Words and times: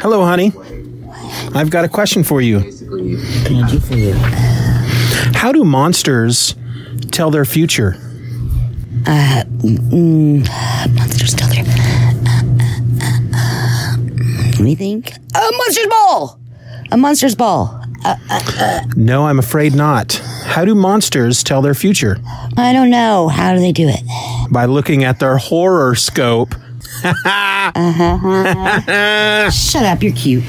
Hello, 0.00 0.24
honey. 0.24 0.52
I've 1.54 1.70
got 1.70 1.84
a 1.84 1.88
question 1.88 2.24
for 2.24 2.40
you. 2.42 2.60
How 5.34 5.52
do 5.52 5.64
monsters 5.64 6.54
tell 7.10 7.30
their 7.30 7.44
future? 7.46 7.96
Uh, 9.06 9.44
mm, 9.62 10.46
monsters 10.94 11.34
tell 11.34 11.48
their. 11.48 11.64
Uh, 11.64 12.42
uh, 13.34 13.96
Let 14.52 14.60
me 14.60 14.74
think. 14.74 15.12
A 15.34 15.50
monster's 15.56 15.86
ball. 15.86 16.38
A 16.92 16.96
monster's 16.98 17.34
ball. 17.34 17.80
No, 18.96 19.26
I'm 19.26 19.38
afraid 19.38 19.74
not. 19.74 20.20
How 20.54 20.64
do 20.64 20.76
monsters 20.76 21.42
tell 21.42 21.62
their 21.62 21.74
future? 21.74 22.20
I 22.56 22.72
don't 22.72 22.88
know. 22.88 23.26
How 23.26 23.54
do 23.54 23.58
they 23.58 23.72
do 23.72 23.88
it? 23.88 24.00
By 24.52 24.66
looking 24.66 25.02
at 25.02 25.18
their 25.18 25.36
horror 25.36 25.96
scope. 25.96 26.54
Shut 27.02 27.14
up. 29.82 30.00
You're 30.00 30.12
cute. 30.12 30.44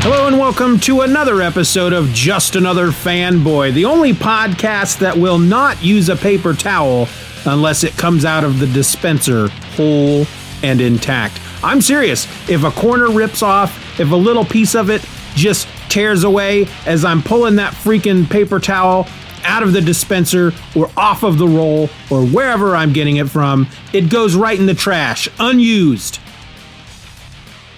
Hello 0.00 0.26
and 0.26 0.38
welcome 0.38 0.80
to 0.80 1.02
another 1.02 1.42
episode 1.42 1.92
of 1.92 2.08
Just 2.14 2.56
Another 2.56 2.86
Fanboy, 2.86 3.74
the 3.74 3.84
only 3.84 4.14
podcast 4.14 5.00
that 5.00 5.18
will 5.18 5.38
not 5.38 5.84
use 5.84 6.08
a 6.08 6.16
paper 6.16 6.54
towel 6.54 7.08
unless 7.44 7.84
it 7.84 7.92
comes 7.98 8.24
out 8.24 8.42
of 8.42 8.58
the 8.58 8.66
dispenser 8.68 9.48
whole 9.76 10.24
and 10.62 10.80
intact. 10.80 11.38
I'm 11.62 11.80
serious. 11.80 12.26
If 12.48 12.64
a 12.64 12.70
corner 12.70 13.10
rips 13.10 13.42
off, 13.42 13.98
if 13.98 14.10
a 14.10 14.16
little 14.16 14.44
piece 14.44 14.74
of 14.74 14.90
it 14.90 15.04
just 15.34 15.68
tears 15.88 16.24
away 16.24 16.66
as 16.86 17.04
I'm 17.04 17.22
pulling 17.22 17.56
that 17.56 17.72
freaking 17.72 18.28
paper 18.28 18.58
towel 18.58 19.06
out 19.44 19.62
of 19.62 19.72
the 19.72 19.80
dispenser 19.80 20.52
or 20.74 20.90
off 20.96 21.22
of 21.22 21.38
the 21.38 21.46
roll 21.46 21.88
or 22.10 22.26
wherever 22.26 22.74
I'm 22.74 22.92
getting 22.92 23.16
it 23.16 23.30
from, 23.30 23.68
it 23.92 24.10
goes 24.10 24.34
right 24.34 24.58
in 24.58 24.66
the 24.66 24.74
trash, 24.74 25.28
unused. 25.38 26.16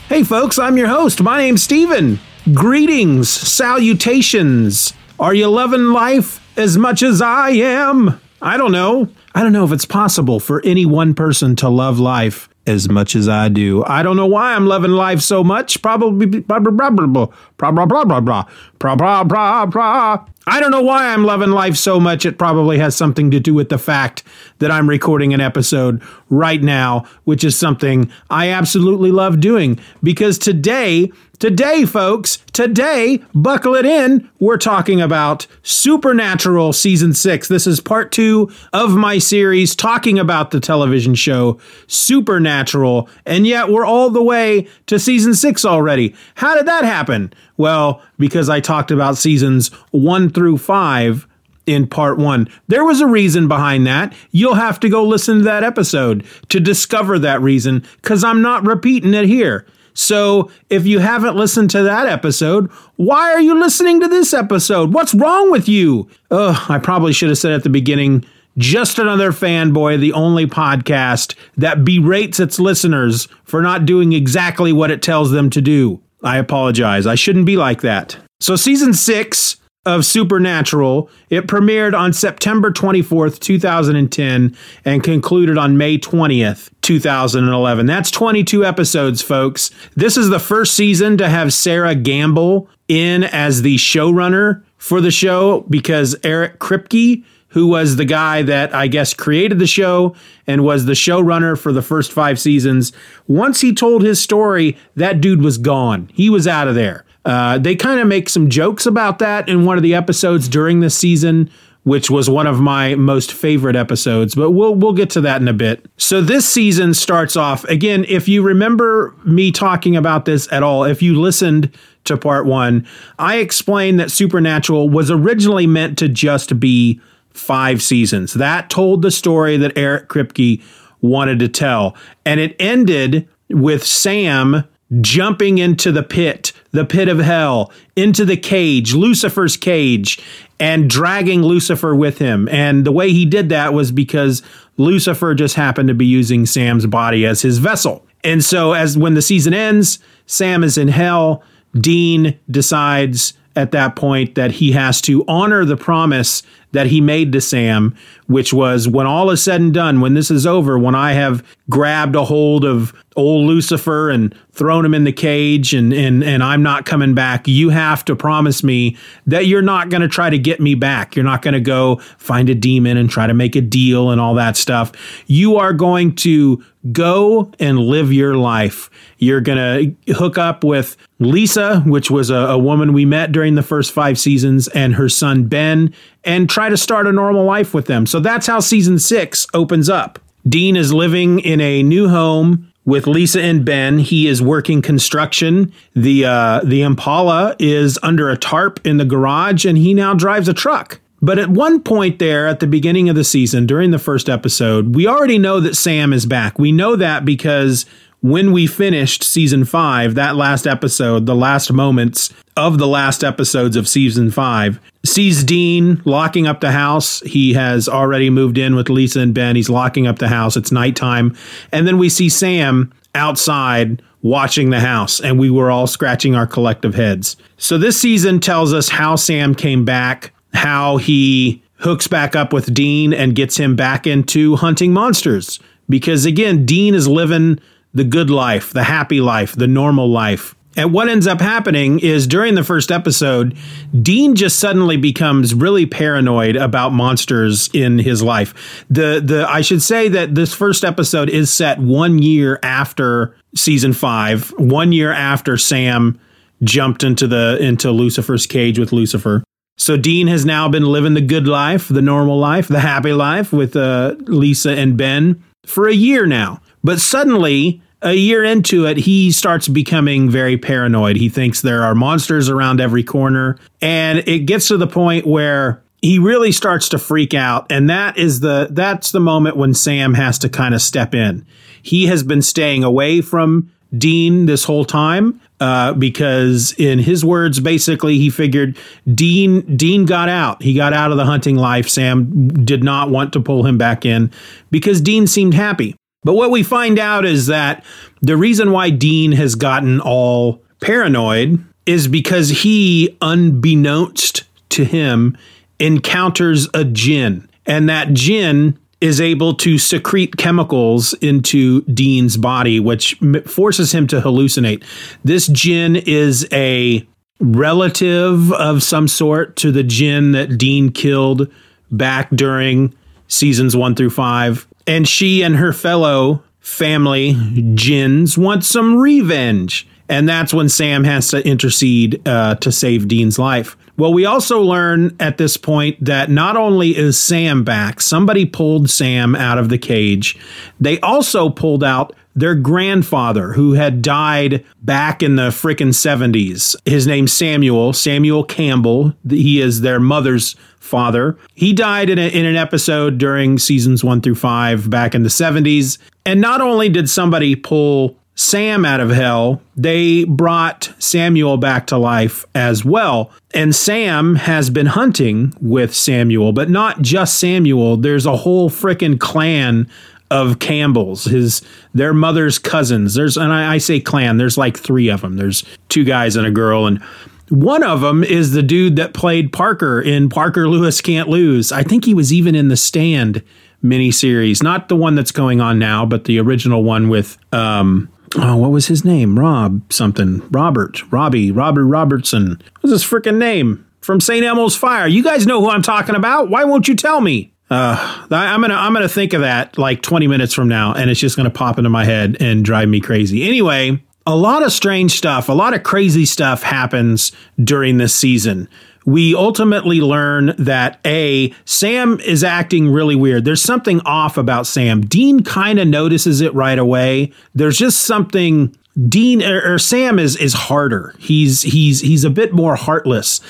Hey, 0.09 0.25
folks, 0.25 0.59
I'm 0.59 0.77
your 0.77 0.89
host. 0.89 1.23
My 1.23 1.39
name's 1.39 1.63
Steven. 1.63 2.19
Greetings, 2.55 3.29
salutations. 3.29 4.95
Are 5.21 5.35
you 5.35 5.49
loving 5.49 5.93
life 5.93 6.41
as 6.57 6.79
much 6.79 7.03
as 7.03 7.21
I 7.21 7.51
am? 7.51 8.19
I 8.41 8.57
don't 8.57 8.73
know. 8.73 9.09
I 9.35 9.43
don't 9.43 9.53
know 9.53 9.65
if 9.65 9.73
it's 9.73 9.85
possible 9.85 10.41
for 10.41 10.65
any 10.65 10.87
one 10.87 11.13
person 11.13 11.57
to 11.57 11.69
love 11.69 11.99
life 11.99 12.48
as 12.69 12.89
much 12.89 13.17
as 13.17 13.29
I 13.29 13.49
do. 13.49 13.83
I 13.87 14.03
don't 14.03 14.17
know 14.17 14.27
why 14.27 14.55
I'm 14.55 14.67
loving 14.67 14.93
life 14.93 15.21
so 15.21 15.43
much. 15.43 15.83
Probably 15.83 16.27
blah 16.27 16.59
blah 16.59 16.71
blah 16.71 16.91
blah 16.91 17.07
blah 17.07 17.27
blah 17.57 17.87
blah 17.87 18.21
blah 18.21 18.45
blah 18.79 19.25
blah 19.25 19.25
blah 19.25 19.67
blah. 19.67 20.25
I 20.49 20.61
don't 20.61 20.71
know 20.71 20.83
why 20.83 21.09
I'm 21.09 21.25
loving 21.25 21.51
life 21.51 21.77
so 21.77 22.01
much. 22.01 22.25
It 22.25 22.39
probably 22.39 22.79
has 22.79 22.97
something 22.97 23.31
to 23.31 23.41
do 23.41 23.53
with 23.53 23.69
the 23.69 23.79
fact 23.79 24.23
that 24.61 24.71
I'm 24.71 24.89
recording 24.89 25.35
an 25.35 25.41
episode 25.41 26.03
right 26.31 26.63
now, 26.63 27.05
which 27.25 27.45
is 27.45 27.57
something 27.57 28.11
I 28.31 28.49
absolutely 28.49 29.13
love 29.13 29.41
doing 29.41 29.79
because 30.03 30.39
today 30.39 31.13
Today, 31.39 31.85
folks, 31.85 32.39
today, 32.53 33.23
buckle 33.33 33.77
it 33.77 33.87
in. 33.87 34.29
We're 34.41 34.57
talking 34.57 35.01
about 35.01 35.47
Supernatural 35.63 36.73
Season 36.73 37.15
6. 37.15 37.47
This 37.47 37.65
is 37.65 37.79
part 37.79 38.11
two 38.11 38.51
of 38.73 38.97
my 38.97 39.19
series 39.19 39.77
talking 39.77 40.19
about 40.19 40.51
the 40.51 40.59
television 40.59 41.15
show 41.15 41.61
Supernatural. 41.87 43.09
And 43.25 43.47
yet, 43.47 43.69
we're 43.69 43.87
all 43.87 44.11
the 44.11 44.23
way 44.23 44.67
to 44.87 44.99
Season 44.99 45.33
6 45.33 45.65
already. 45.65 46.13
How 46.35 46.57
did 46.57 46.67
that 46.67 46.83
happen? 46.83 47.33
Well, 47.59 48.01
because 48.19 48.49
I 48.49 48.61
talked 48.61 48.91
about 48.91 49.19
seasons 49.19 49.69
one 49.91 50.31
through 50.31 50.57
five 50.59 51.27
in 51.67 51.87
part 51.87 52.17
one. 52.17 52.49
There 52.69 52.85
was 52.85 53.03
a 53.03 53.07
reason 53.07 53.47
behind 53.47 53.87
that. 53.87 54.15
You'll 54.31 54.55
have 54.55 54.81
to 54.81 54.89
go 54.89 55.05
listen 55.05 55.39
to 55.39 55.45
that 55.45 55.63
episode 55.63 56.25
to 56.49 56.61
discover 56.61 57.19
that 57.19 57.43
reason 57.43 57.85
because 58.01 58.25
I'm 58.25 58.41
not 58.41 58.67
repeating 58.67 59.13
it 59.13 59.27
here. 59.27 59.67
So 59.93 60.51
if 60.71 60.87
you 60.87 61.01
haven't 61.01 61.37
listened 61.37 61.71
to 61.71 61.83
that 61.83 62.07
episode, 62.07 62.71
why 62.97 63.33
are 63.33 63.41
you 63.41 63.59
listening 63.59 64.01
to 64.01 64.09
this 64.09 64.33
episode? 64.33 64.95
What's 64.95 65.13
wrong 65.13 65.51
with 65.51 65.69
you? 65.69 66.09
Ugh, 66.31 66.71
I 66.71 66.79
probably 66.79 67.13
should 67.13 67.29
have 67.29 67.39
said 67.39 67.53
at 67.53 67.65
the 67.65 67.69
beginning 67.69 68.25
just 68.57 68.99
another 68.99 69.31
fanboy, 69.31 70.01
the 70.01 70.13
only 70.13 70.47
podcast 70.47 71.35
that 71.57 71.85
berates 71.85 72.41
its 72.41 72.59
listeners 72.59 73.29
for 73.45 73.61
not 73.61 73.87
doing 73.87 74.13
exactly 74.13 74.73
what 74.73 74.91
it 74.91 75.03
tells 75.03 75.33
them 75.33 75.51
to 75.51 75.61
do. 75.61 76.01
I 76.23 76.39
apologize. 76.39 77.07
I 77.07 77.15
shouldn't 77.15 77.47
be 77.47 77.57
like 77.57 77.83
that. 77.83 78.17
So, 78.41 78.57
season 78.57 78.95
six 78.95 79.57
of 79.89 80.05
Supernatural. 80.05 81.09
It 81.31 81.47
premiered 81.47 81.99
on 81.99 82.13
September 82.13 82.71
24th, 82.71 83.39
2010, 83.41 84.55
and 84.85 85.03
concluded 85.03 85.57
on 85.57 85.79
May 85.79 85.97
20th, 85.97 86.71
2011. 86.83 87.87
That's 87.87 88.11
22 88.11 88.67
episodes, 88.67 89.23
folks. 89.23 89.71
This 89.97 90.19
is 90.19 90.29
the 90.29 90.39
first 90.39 90.75
season 90.75 91.17
to 91.19 91.29
have 91.29 91.55
Sera 91.55 91.95
Gamble 91.95 92.69
in 92.89 93.25
as 93.25 93.63
the 93.63 93.77
showrunner 93.77 94.63
for 94.77 95.01
the 95.01 95.11
show 95.11 95.63
because 95.71 96.15
Eric 96.23 96.59
Kripke, 96.59 97.25
who 97.49 97.67
was 97.67 97.97
the 97.97 98.05
guy 98.05 98.43
that 98.43 98.75
I 98.75 98.89
guess 98.89 99.15
created 99.15 99.59
the 99.59 99.67
show 99.67 100.15
and 100.47 100.65
was 100.65 100.85
the 100.85 100.93
showrunner 100.93 101.59
for 101.59 101.73
the 101.73 101.83
first 101.83 102.13
five 102.13 102.39
seasons, 102.39 102.93
once 103.27 103.61
he 103.61 103.73
told 103.73 104.03
his 104.03 104.21
story, 104.21 104.77
that 104.97 105.21
dude 105.21 105.43
was 105.43 105.59
gone. 105.59 106.11
He 106.13 106.29
was 106.29 106.47
out 106.47 106.69
of 106.69 106.75
there. 106.75 107.05
Uh, 107.25 107.59
they 107.59 107.77
kind 107.77 108.01
of 108.01 108.07
make 108.07 108.29
some 108.29 108.49
jokes 108.49 108.87
about 108.87 109.19
that 109.19 109.49
in 109.49 109.65
one 109.65 109.77
of 109.77 109.83
the 109.83 109.95
episodes 109.95 110.49
during 110.49 110.81
this 110.81 110.97
season, 110.97 111.51
which 111.83 112.11
was 112.11 112.31
one 112.31 112.47
of 112.47 112.61
my 112.61 112.95
most 112.95 113.33
favorite 113.33 113.77
episodes. 113.77 114.35
But 114.35 114.53
we'll 114.53 114.75
we'll 114.75 114.93
get 114.93 115.11
to 115.11 115.21
that 115.23 115.41
in 115.41 115.49
a 115.49 115.53
bit. 115.53 115.85
So 115.97 116.21
this 116.21 116.49
season 116.49 116.95
starts 116.95 117.37
off 117.37 117.65
again. 117.65 118.05
If 118.09 118.29
you 118.29 118.43
remember 118.43 119.15
me 119.25 119.53
talking 119.53 119.97
about 119.97 120.25
this 120.25 120.51
at 120.53 120.63
all, 120.63 120.85
if 120.85 121.03
you 121.03 121.21
listened 121.21 121.77
to 122.05 122.17
part 122.17 122.47
one, 122.47 122.87
I 123.19 123.37
explained 123.37 124.01
that 124.01 124.11
Supernatural 124.11 124.89
was 124.89 125.11
originally 125.11 125.67
meant 125.67 125.99
to 125.99 126.09
just 126.09 126.59
be 126.59 127.01
five 127.39 127.83
seasons. 127.83 128.35
That 128.35 128.71
told 128.71 129.03
the 129.03 129.11
story 129.11 129.57
that 129.57 129.77
Eric 129.77 130.09
Kripke 130.09 130.63
wanted 131.01 131.39
to 131.39 131.49
tell, 131.49 131.97
and 132.25 132.41
it 132.41 132.57
ended 132.59 133.29
with 133.49 133.85
Sam 133.85 134.65
jumping 135.01 135.59
into 135.59 135.93
the 135.93 136.03
pit, 136.03 136.53
the 136.71 136.85
pit 136.85 137.09
of 137.09 137.19
hell, 137.19 137.73
into 137.95 138.25
the 138.25 138.37
cage, 138.37 138.95
Lucifer's 138.95 139.57
cage, 139.57 140.19
and 140.59 140.89
dragging 140.89 141.43
Lucifer 141.43 141.95
with 141.95 142.19
him. 142.19 142.49
And 142.49 142.85
the 142.85 142.93
way 142.93 143.13
he 143.13 143.27
did 143.27 143.51
that 143.51 143.75
was 143.75 143.93
because 143.93 144.43
Lucifer 144.77 145.35
just 145.35 145.57
happened 145.57 145.89
to 145.89 145.95
be 145.95 146.07
using 146.07 146.47
Sam's 146.47 146.87
body 146.87 147.27
as 147.27 147.43
his 147.43 147.59
vessel. 147.59 148.07
And 148.25 148.43
so 148.43 148.73
as 148.73 148.97
when 148.97 149.15
the 149.15 149.23
season 149.23 149.55
ends, 149.55 149.99
Sam 150.27 150.65
is 150.65 150.79
in 150.79 150.89
hell. 150.89 151.43
Dean 151.79 152.39
decides 152.51 153.35
at 153.57 153.73
that 153.73 153.97
point 153.97 154.37
that 154.37 154.53
he 154.53 154.73
has 154.73 155.01
to 155.03 155.25
honor 155.29 155.65
the 155.65 155.77
promise 155.77 156.43
that 156.73 156.87
he 156.87 157.01
made 157.01 157.33
to 157.33 157.41
Sam, 157.41 157.97
which 158.27 158.53
was 158.53 158.87
when 158.87 159.07
all 159.07 159.31
is 159.31 159.43
said 159.43 159.61
and 159.61 159.73
done, 159.73 160.01
when 160.01 160.15
this 160.15 160.31
is 160.31 160.47
over, 160.47 160.79
when 160.79 160.95
I 160.95 161.13
have 161.13 161.45
grabbed 161.71 162.15
a 162.15 162.25
hold 162.25 162.65
of 162.65 162.93
old 163.17 163.47
Lucifer 163.47 164.11
and 164.11 164.35
thrown 164.53 164.85
him 164.85 164.95
in 164.95 165.05
the 165.05 165.13
cage 165.13 165.75
and 165.75 165.93
and 165.93 166.23
and 166.23 166.43
I'm 166.43 166.63
not 166.63 166.85
coming 166.85 167.15
back, 167.15 167.49
you 167.49 167.71
have 167.71 168.05
to 168.07 168.17
promise 168.17 168.63
me 168.63 168.97
that 169.27 169.47
you're 169.47 169.63
not 169.63 169.89
going 169.89 170.03
to 170.03 170.09
try 170.09 170.31
to 170.31 170.39
get 170.39 170.61
me 170.61 170.75
back. 170.75 171.17
You're 171.17 171.25
not 171.25 171.43
going 171.43 171.55
to 171.55 171.61
go 171.61 171.97
find 172.19 172.49
a 172.49 172.55
demon 172.55 172.97
and 172.97 173.09
try 173.09 173.27
to 173.27 173.35
make 173.35 173.57
a 173.57 173.61
deal 173.61 174.11
and 174.11 174.21
all 174.21 174.35
that 174.35 174.57
stuff. 174.57 174.93
You 175.27 175.57
are 175.57 175.73
going 175.73 176.15
to 176.17 176.63
go 176.93 177.51
and 177.59 177.79
live 177.79 178.13
your 178.13 178.37
life. 178.37 178.89
You're 179.19 179.41
going 179.41 179.97
to 180.07 180.15
hook 180.15 180.39
up 180.39 180.63
with 180.63 180.97
Lisa, 181.19 181.81
which 181.81 182.11
was 182.11 182.31
a, 182.31 182.37
a, 182.37 182.59
woman 182.59 182.93
we 182.93 183.05
met 183.05 183.33
during 183.33 183.57
the 183.57 183.63
first 183.63 183.91
five 183.93 184.19
seasons, 184.19 184.69
and 184.69 184.95
her 184.95 185.09
son 185.09 185.49
Ben, 185.49 185.93
and 186.29 186.49
try 186.49 186.69
to 186.69 186.77
start 186.77 187.07
a 187.07 187.13
normal 187.13 187.45
life 187.45 187.73
with 187.73 187.87
them. 187.87 188.07
So 188.07 188.21
that's 188.21 188.47
how 188.47 188.61
season 188.61 188.99
six 188.99 189.47
opens 189.55 189.89
up. 189.89 190.19
Dean 190.47 190.77
is 190.77 190.93
living 190.93 191.41
in 191.41 191.61
a 191.61 191.83
new 191.83 192.09
home 192.09 192.71
with 192.85 193.07
Lisa 193.07 193.41
and 193.41 193.65
Ben. 193.65 193.99
He 193.99 194.29
is 194.29 194.43
working 194.43 194.83
construction. 194.83 195.73
The 195.95 196.27
uh, 196.27 196.61
the 196.63 196.83
Impala 196.83 197.57
is 197.59 197.99
under 198.03 198.29
a 198.29 198.37
tarp 198.37 198.87
in 198.87 198.99
the 198.99 199.05
garage, 199.07 199.65
and 199.65 199.79
he 199.79 199.95
now 199.95 200.13
drives 200.13 200.49
a 200.49 200.55
truck. 200.55 201.01
But 201.21 201.39
at 201.39 201.49
one 201.49 201.83
point 201.83 202.19
there, 202.19 202.47
at 202.47 202.61
the 202.61 202.67
beginning 202.67 203.09
of 203.09 203.17
the 203.17 203.25
season, 203.25 203.67
during 203.67 203.91
the 203.91 203.99
first 203.99 204.29
episode, 204.29 204.95
we 204.95 205.07
already 205.07 205.39
know 205.39 205.61
that 205.61 205.77
Sam 205.77 206.13
is 206.13 206.27
back. 206.27 206.59
We 206.59 206.73
know 206.73 206.95
that 206.95 207.25
because 207.25 207.87
when 208.21 208.53
we 208.53 208.67
finished 208.67 209.23
season 209.23 209.65
five, 209.65 210.15
that 210.17 210.37
last 210.37 210.67
episode, 210.67 211.27
the 211.27 211.35
last 211.35 211.73
moments 211.73 212.33
of 212.57 212.79
the 212.79 212.89
last 212.89 213.23
episodes 213.23 213.77
of 213.77 213.89
season 213.89 214.31
five, 214.31 214.81
sees 215.05 215.45
Dean 215.45 216.03
locking 216.05 216.47
up 216.47 216.61
the 216.61 216.73
house. 216.73 217.21
He 217.21 217.55
has 217.55 217.89
already 217.89 218.31
moved 218.31 218.59
in 218.59 218.75
with 218.75 218.91
Lisa 218.91 219.21
and 219.21 219.33
Ben. 219.33 219.55
He's 219.55 219.71
locking 219.71 220.07
up 220.07 220.19
the 220.19 220.29
house. 220.29 220.57
It's 220.57 220.73
nighttime. 220.73 221.37
And 221.73 221.87
then 221.87 221.99
we 221.99 222.09
see 222.09 222.29
Sam 222.29 222.93
outside 223.15 224.03
watching 224.23 224.71
the 224.71 224.81
house, 224.81 225.21
and 225.21 225.39
we 225.39 225.49
were 225.49 225.71
all 225.71 225.87
scratching 225.87 226.35
our 226.35 226.47
collective 226.47 226.97
heads. 226.97 227.37
So 227.57 227.79
this 227.79 228.01
season 228.01 228.41
tells 228.41 228.75
us 228.75 228.89
how 228.89 229.15
Sam 229.15 229.55
came 229.55 229.85
back, 229.85 230.33
how 230.53 230.97
he 230.97 231.63
hooks 231.77 232.09
back 232.09 232.35
up 232.35 232.53
with 232.53 232.75
Dean 232.75 233.13
and 233.13 233.37
gets 233.37 233.57
him 233.57 233.77
back 233.77 234.09
into 234.09 234.57
hunting 234.57 234.93
monsters. 234.93 235.61
Because 235.89 236.27
again, 236.27 236.67
Dean 236.67 236.95
is 236.95 237.07
living 237.07 237.61
the 237.95 238.05
good 238.05 238.31
life, 238.31 238.73
the 238.73 238.85
happy 238.85 239.21
life, 239.21 239.55
the 239.55 239.67
normal 239.67 240.09
life. 240.11 240.55
And 240.77 240.93
what 240.93 241.09
ends 241.09 241.27
up 241.27 241.41
happening 241.41 241.99
is 241.99 242.29
during 242.29 242.55
the 242.55 242.63
first 242.63 242.93
episode, 242.93 243.57
Dean 244.01 244.37
just 244.37 244.61
suddenly 244.61 244.97
becomes 244.97 245.53
really 245.53 245.87
paranoid 245.87 246.55
about 246.55 246.93
monsters 246.93 247.69
in 247.73 247.99
his 247.99 248.23
life. 248.23 248.85
The 248.89 249.21
the 249.25 249.45
I 249.49 249.63
should 249.63 249.83
say 249.83 250.09
that 250.11 250.37
this 250.37 250.55
first 250.55 250.85
episode 250.85 251.31
is 251.31 251.51
set 251.51 251.81
1 251.81 252.21
year 252.21 252.61
after 252.63 253.35
season 253.57 253.93
5, 253.93 254.55
1 254.59 254.93
year 254.93 255.11
after 255.11 255.57
Sam 255.57 256.21
jumped 256.63 257.03
into 257.03 257.27
the 257.27 257.59
into 257.61 257.91
Lucifer's 257.91 258.47
cage 258.47 258.79
with 258.79 258.93
Lucifer. 258.93 259.43
So 259.79 259.97
Dean 259.97 260.27
has 260.27 260.45
now 260.45 260.69
been 260.69 260.85
living 260.85 261.15
the 261.15 261.21
good 261.21 261.49
life, 261.49 261.89
the 261.89 262.03
normal 262.03 262.39
life, 262.39 262.69
the 262.69 262.81
happy 262.81 263.13
life 263.13 263.53
with 263.53 263.75
uh, 263.75 264.15
Lisa 264.27 264.73
and 264.73 264.97
Ben 264.97 265.43
for 265.67 265.89
a 265.89 265.95
year 265.95 266.27
now. 266.27 266.61
But 266.89 267.03
suddenly 267.03 267.83
a 268.01 268.15
year 268.15 268.43
into 268.43 268.87
it, 268.87 268.97
he 268.97 269.31
starts 269.31 269.69
becoming 269.69 270.31
very 270.31 270.57
paranoid. 270.57 271.17
He 271.17 271.29
thinks 271.29 271.61
there 271.61 271.83
are 271.83 271.95
monsters 271.95 272.49
around 272.49 272.81
every 272.81 273.05
corner. 273.05 273.59
And 273.83 274.21
it 274.27 274.47
gets 274.47 274.69
to 274.69 274.79
the 274.79 274.87
point 274.87 275.27
where 275.27 275.83
he 276.01 276.19
really 276.19 276.51
starts 276.51 276.89
to 276.89 276.99
freak 276.99 277.35
out. 277.35 277.71
And 277.71 277.91
that 277.91 278.17
is 278.17 278.41
the 278.41 278.69
that's 278.71 279.13
the 279.13 279.21
moment 279.21 279.59
when 279.59 279.75
Sam 279.75 280.15
has 280.15 280.39
to 280.39 280.49
kind 280.49 280.75
of 280.75 280.81
step 280.81 281.15
in. 281.15 281.45
He 281.83 282.07
has 282.07 282.23
been 282.23 282.41
staying 282.41 282.85
away 282.85 283.21
from 283.21 283.71
Dean 283.95 284.47
this 284.47 284.65
whole 284.65 284.87
time. 284.87 285.43
Uh, 285.61 285.93
because 285.93 286.73
in 286.79 287.01
his 287.01 287.23
words, 287.23 287.61
basically, 287.61 288.17
he 288.17 288.31
figured 288.31 288.79
Dean 289.15 289.77
Dean 289.77 290.07
got 290.07 290.31
out. 290.31 290.63
He 290.63 290.73
got 290.73 290.95
out 290.95 291.11
of 291.11 291.19
the 291.19 291.27
hunting 291.27 291.57
life. 291.57 291.87
Sam 291.91 292.49
did 292.65 292.83
not 292.83 293.11
want 293.11 293.35
to 293.35 293.41
pull 293.41 293.67
him 293.67 293.77
back 293.77 294.07
in 294.07 294.31
because 294.71 295.03
Dean 295.03 295.27
seemed 295.27 295.53
happy. 295.53 295.95
But 296.25 296.35
what 296.35 296.51
we 296.51 296.63
find 296.63 296.99
out 296.99 297.25
is 297.25 297.47
that 297.47 297.85
the 298.21 298.37
reason 298.37 298.73
why 298.73 298.91
Dean 298.91 299.33
has 299.33 299.55
gotten 299.55 300.01
all 300.01 300.63
paranoid 300.81 301.65
is 301.87 302.07
because 302.07 302.51
he, 302.51 303.17
unbeknownst 303.23 304.45
to 304.71 304.85
him, 304.85 305.37
encounters 305.79 306.69
a 306.75 306.85
jinn. 306.85 307.49
And 307.67 307.89
that 307.89 308.13
jinn 308.13 308.79
is 309.01 309.21
able 309.21 309.55
to 309.55 309.79
secrete 309.79 310.37
chemicals 310.37 311.15
into 311.15 311.83
Dean's 311.83 312.37
body, 312.37 312.81
which 312.81 313.19
forces 313.47 313.93
him 313.93 314.07
to 314.09 314.21
hallucinate. 314.21 314.85
This 315.25 315.47
jinn 315.47 315.97
is 315.97 316.47
a 316.53 317.07
relative 317.41 318.53
of 318.53 318.83
some 318.83 319.09
sort 319.09 319.57
to 319.57 319.71
the 319.71 319.85
jinn 319.85 320.33
that 320.33 320.59
Dean 320.59 320.91
killed 320.91 321.51
back 321.91 322.29
during 322.31 322.93
seasons 323.29 323.77
one 323.77 323.95
through 323.95 324.11
five 324.11 324.68
and 324.89 325.07
she 325.07 325.43
and 325.43 325.57
her 325.57 325.73
fellow 325.73 326.43
family 326.59 327.37
jinns 327.75 328.37
want 328.37 328.65
some 328.65 328.97
revenge. 328.97 329.87
And 330.09 330.27
that's 330.29 330.55
when 330.55 330.71
Sam 330.71 331.05
has 331.05 331.29
to 331.29 331.47
intercede 331.47 332.27
uh, 332.27 332.55
to 332.57 332.73
save 332.73 333.07
Dean's 333.07 333.39
life. 333.39 333.77
Well, 333.99 334.13
we 334.13 334.25
also 334.25 334.63
learn 334.63 335.17
at 335.19 335.39
this 335.39 335.57
point 335.57 336.03
that 336.05 336.31
not 336.31 336.57
only 336.57 336.97
is 336.97 337.19
Sam 337.19 337.65
back, 337.65 338.01
somebody 338.01 338.47
pulled 338.47 338.89
Sam 338.89 339.35
out 339.35 339.59
of 339.59 339.69
the 339.69 339.79
cage, 339.79 340.39
they 340.81 341.01
also 341.01 341.51
pulled 341.51 341.83
out 341.83 342.15
their 342.37 342.55
grandfather 342.55 343.55
who 343.55 343.73
had 343.73 344.01
died 344.01 344.65
back 344.83 345.25
in 345.25 345.35
the 345.35 345.49
frickin' 345.49 345.89
70s. 345.89 346.77
His 346.89 347.09
name's 347.09 347.33
Samuel, 347.33 347.93
Samuel 347.93 348.45
Campbell. 348.45 349.15
He 349.29 349.61
is 349.61 349.81
their 349.81 349.99
mother's 349.99 350.55
father. 350.79 351.37
He 351.55 351.73
died 351.73 352.09
in, 352.09 352.21
a, 352.21 352.29
in 352.29 352.47
an 352.47 352.55
episode 352.55 353.19
during 353.19 353.59
seasons 353.59 354.05
one 354.05 354.21
through 354.21 354.37
five 354.37 354.89
back 354.89 355.17
in 355.17 355.25
the 355.25 355.29
70s. 355.29 355.99
And 356.25 356.41
not 356.41 356.61
only 356.61 356.89
did 356.89 357.11
somebody 357.11 357.57
pull 357.57 358.17
Sam 358.39 358.85
out 358.85 359.01
of 359.01 359.11
hell, 359.11 359.61
they 359.75 360.23
brought 360.23 360.95
Samuel 361.01 361.57
back 361.57 361.89
to 361.89 361.99
life 361.99 362.45
as 362.55 362.85
well. 362.85 363.33
And 363.53 363.75
Sam 363.75 364.37
has 364.37 364.71
been 364.71 364.87
hunting 364.87 365.53
with 365.61 365.93
Samuel, 365.93 366.53
but 366.53 366.71
not 366.71 367.03
just 367.03 367.41
Samuel. 367.41 367.97
There's 367.97 368.27
a 368.27 368.37
whole 368.37 368.71
freaking 368.71 369.19
clan 369.19 369.91
of 370.31 370.61
Campbells, 370.61 371.25
his 371.25 371.63
their 371.95 372.15
mother's 372.15 372.61
cousins. 372.61 373.15
There's 373.15 373.37
and 373.37 373.53
I, 373.53 373.75
I, 373.75 373.79
say 373.79 373.99
clan. 373.99 374.37
There's 374.37 374.57
like 374.57 374.79
three 374.79 375.09
of 375.09 375.23
them. 375.23 375.37
There's 375.37 375.65
two 375.89 376.05
guys 376.05 376.37
and 376.37 376.47
a 376.47 376.53
girl, 376.53 376.87
and 376.87 377.03
one 377.49 377.83
of 377.83 378.03
them 378.03 378.23
is 378.23 378.53
the 378.53 378.63
dude 378.63 378.95
that 378.97 379.15
played 379.15 379.53
Parker 379.53 380.01
in 380.01 380.29
Parker 380.29 380.69
Lewis 380.69 381.01
Can't 381.01 381.29
Lose. 381.29 381.73
I 381.73 381.83
think 381.83 382.05
he 382.05 382.15
was 382.15 382.33
even 382.33 382.55
in 382.55 382.69
the 382.69 382.77
Stand 382.77 383.43
miniseries, 383.83 384.63
not 384.63 384.89
the 384.89 384.97
one 384.97 385.17
that's 385.17 385.33
going 385.33 385.61
on 385.61 385.81
now, 385.81 386.07
but 386.07 386.25
the 386.27 386.39
original 386.39 386.85
one 386.85 387.09
with 387.09 387.37
um. 387.53 388.09
Oh, 388.37 388.57
what 388.57 388.71
was 388.71 388.87
his 388.87 389.05
name? 389.05 389.39
Rob 389.39 389.93
something. 389.93 390.47
Robert. 390.51 391.11
Robbie. 391.13 391.51
Robert 391.51 391.87
Robertson. 391.87 392.61
What's 392.81 392.93
his 392.93 393.05
freaking 393.05 393.39
name? 393.39 393.85
From 394.01 394.21
St. 394.21 394.45
Elmo's 394.45 394.77
Fire. 394.77 395.07
You 395.07 395.23
guys 395.23 395.47
know 395.47 395.61
who 395.61 395.69
I'm 395.71 395.83
talking 395.83 396.15
about. 396.15 396.49
Why 396.49 396.65
won't 396.65 396.89
you 396.89 396.95
tell 396.95 397.21
me? 397.21 397.53
Uh, 397.71 398.27
I'm 398.31 398.63
gonna 398.63 398.75
I'm 398.75 398.95
gonna 398.95 399.09
think 399.09 399.35
of 399.35 399.43
that 399.43 399.77
like 399.77 400.01
20 400.01 400.27
minutes 400.27 400.55
from 400.55 400.69
now, 400.69 400.95
and 400.95 401.11
it's 401.11 401.21
just 401.21 401.37
gonna 401.37 401.51
pop 401.51 401.77
into 401.77 401.91
my 401.91 402.05
head 402.05 402.39
and 402.41 402.65
drive 402.65 402.89
me 402.89 403.01
crazy. 403.01 403.47
Anyway, 403.47 404.03
a 404.27 404.35
lot 404.35 404.63
of 404.63 404.73
strange 404.73 405.13
stuff, 405.13 405.49
a 405.51 405.53
lot 405.53 405.75
of 405.75 405.83
crazy 405.83 406.25
stuff 406.25 406.63
happens 406.63 407.33
during 407.63 407.99
this 407.99 408.15
season. 408.15 408.69
We 409.09 409.35
ultimately 409.35 410.03
learn 410.03 410.55
that 410.59 411.01
A, 411.07 411.55
Sam 411.65 412.21
is 412.21 412.45
acting 412.45 412.91
really 412.91 413.17
weird. 413.17 413.47
There's 413.47 413.63
something 413.63 414.03
off 414.05 414.37
about 414.37 414.67
Sam. 414.67 415.01
Dean 415.01 415.43
kind 415.43 415.79
of 415.79 415.89
notices 415.89 416.43
it 416.43 416.53
right 416.53 416.79
away. 416.79 417.33
There's 417.55 417.79
just 417.79 418.01
something 418.01 418.77
Dean 419.07 419.43
or, 419.43 419.75
or, 419.75 419.79
Sam 419.79 420.19
is 420.19 420.35
is 420.37 420.55
harder. 420.55 421.15
He's 421.19 421.63
he's 421.63 422.01
he's 422.01 422.25
a 422.25 422.31
bit 422.31 422.53
more 422.53 422.75
heartless. 422.75 423.41